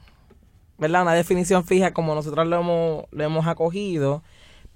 [0.78, 1.02] ¿verdad?
[1.04, 4.22] Una definición fija como nosotros lo hemos, lo hemos acogido.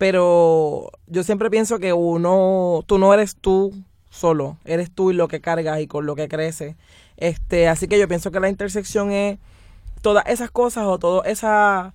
[0.02, 3.72] Pero yo siempre pienso que uno, tú no eres tú
[4.10, 6.76] solo, eres tú y lo que cargas y con lo que creces.
[7.18, 9.38] Este, así que yo pienso que la intersección es
[10.02, 11.93] todas esas cosas o todas esas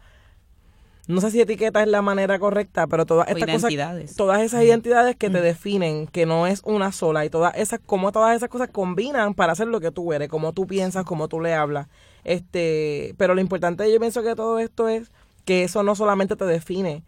[1.08, 5.16] no sé si etiqueta es la manera correcta, pero todas estas cosas, todas esas identidades
[5.16, 8.68] que te definen, que no es una sola, y todas esas, como todas esas cosas
[8.70, 11.88] combinan para hacer lo que tú eres, como tú piensas, como tú le hablas.
[12.22, 15.10] Este, pero lo importante yo pienso que todo esto es
[15.44, 17.02] que eso no solamente te define.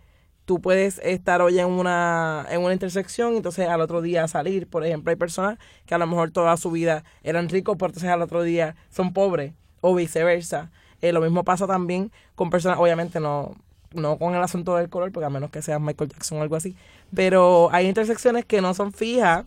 [0.49, 4.67] Tú puedes estar hoy en una, en una intersección y entonces al otro día salir.
[4.67, 8.09] Por ejemplo, hay personas que a lo mejor toda su vida eran ricos, pero entonces
[8.09, 10.71] al otro día son pobres, o viceversa.
[11.03, 13.57] Eh, lo mismo pasa también con personas, obviamente no,
[13.93, 16.57] no con el asunto del color, porque a menos que sea Michael Jackson o algo
[16.57, 16.75] así,
[17.15, 19.45] pero hay intersecciones que no son fijas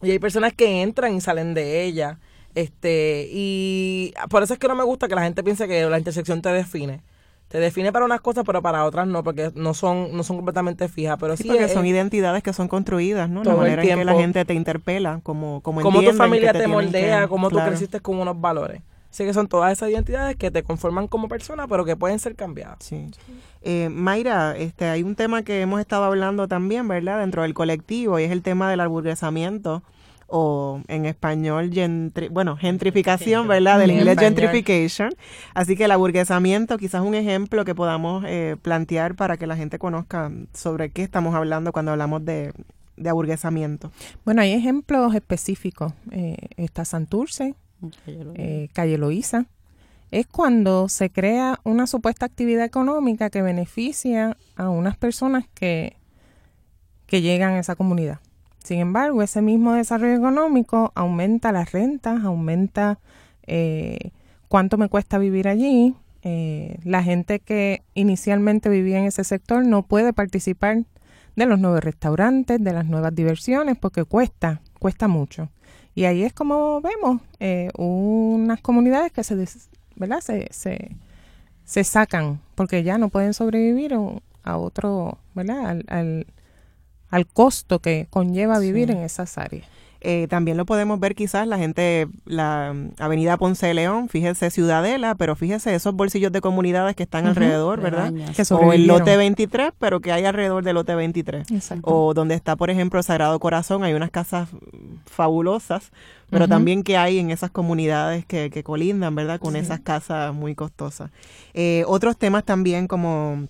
[0.00, 2.18] y hay personas que entran y salen de ella.
[2.54, 5.98] Este, y por eso es que no me gusta que la gente piense que la
[5.98, 7.02] intersección te define.
[7.54, 10.88] Te define para unas cosas, pero para otras no, porque no son, no son completamente
[10.88, 11.16] fijas.
[11.20, 13.44] Pero sí, Sí, porque es- son identidades que son construidas, ¿no?
[13.44, 17.20] La manera en que la gente te interpela, como, como cómo tu familia te, moldea,
[17.22, 18.82] que- cómo tú creciste con unos valores.
[19.08, 22.34] Así que son todas esas identidades que te conforman como persona, pero que pueden ser
[22.34, 22.78] cambiadas.
[22.80, 23.06] Sí.
[23.62, 27.20] Eh, Mayra, este, hay un tema que hemos estado hablando también, ¿verdad?
[27.20, 29.84] Dentro del colectivo y es el tema del aburguesamiento
[30.36, 33.78] o en español, gentri- bueno, gentrificación, ¿verdad?
[33.78, 35.10] Del inglés gentrification.
[35.54, 39.78] Así que el aburguesamiento quizás un ejemplo que podamos eh, plantear para que la gente
[39.78, 42.52] conozca sobre qué estamos hablando cuando hablamos de,
[42.96, 43.92] de aburguesamiento.
[44.24, 45.92] Bueno, hay ejemplos específicos.
[46.10, 47.54] Eh, está Santurce,
[48.34, 49.46] eh, Calle Loíza.
[50.10, 55.96] Es cuando se crea una supuesta actividad económica que beneficia a unas personas que,
[57.06, 58.18] que llegan a esa comunidad.
[58.64, 62.98] Sin embargo, ese mismo desarrollo económico aumenta las rentas, aumenta
[63.46, 64.10] eh,
[64.48, 65.94] cuánto me cuesta vivir allí.
[66.22, 70.84] Eh, la gente que inicialmente vivía en ese sector no puede participar
[71.36, 75.50] de los nuevos restaurantes, de las nuevas diversiones, porque cuesta, cuesta mucho.
[75.94, 79.36] Y ahí es como vemos eh, unas comunidades que se,
[79.96, 80.20] ¿verdad?
[80.20, 80.96] Se, se,
[81.64, 83.94] se sacan porque ya no pueden sobrevivir
[84.42, 85.82] a- otro, ¿verdad?
[85.88, 86.26] Al,
[87.14, 88.92] al costo que conlleva vivir Sí.
[88.94, 89.66] en esas áreas.
[90.06, 94.50] Eh, también lo podemos ver quizás la gente, la mm, avenida Ponce de León, fíjese
[94.50, 98.12] Ciudadela, pero fíjese esos bolsillos de comunidades que están alrededor, ¿verdad?
[98.36, 101.50] Que O el lote 23, pero que hay alrededor del lote 23.
[101.50, 101.84] Exacto.
[101.90, 104.58] O donde está, por ejemplo, Sagrado Corazón, hay unas casas mm,
[105.06, 105.90] fabulosas,
[106.28, 109.40] pero también que hay en esas comunidades que, que colindan, ¿verdad?
[109.40, 109.60] Con Sí.
[109.60, 111.10] esas casas muy costosas.
[111.54, 113.46] Eh, otros temas también como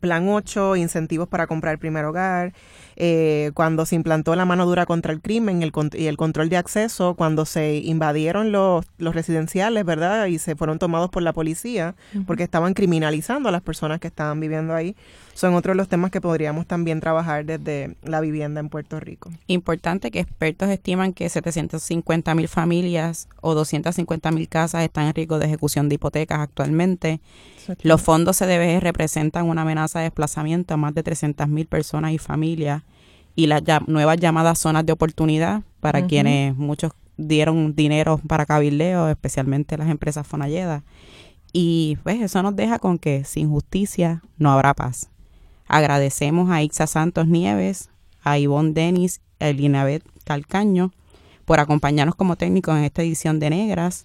[0.00, 2.52] Plan 8, incentivos para comprar el primer hogar,
[2.96, 6.56] eh, cuando se implantó la mano dura contra el crimen el y el control de
[6.56, 10.26] acceso, cuando se invadieron los, los residenciales, ¿verdad?
[10.26, 11.94] Y se fueron tomados por la policía
[12.26, 14.96] porque estaban criminalizando a las personas que estaban viviendo ahí.
[15.32, 19.30] Son otros los temas que podríamos también trabajar desde la vivienda en Puerto Rico.
[19.46, 25.38] Importante que expertos estiman que 750 mil familias o 250 mil casas están en riesgo
[25.38, 27.20] de ejecución de hipotecas actualmente.
[27.82, 32.18] Los fondos CDBG representan una amenaza de desplazamiento a más de 300 mil personas y
[32.18, 32.82] familias
[33.34, 39.08] y las ya- nuevas llamadas zonas de oportunidad para quienes muchos dieron dinero para cabildeo,
[39.08, 40.82] especialmente las empresas Fonalleda.
[41.52, 45.08] Y pues eso nos deja con que sin justicia no habrá paz.
[45.66, 47.90] Agradecemos a Ixa Santos Nieves,
[48.22, 50.92] a Ivonne Denis, a Elinabeth Calcaño
[51.44, 54.04] por acompañarnos como técnicos en esta edición de Negras.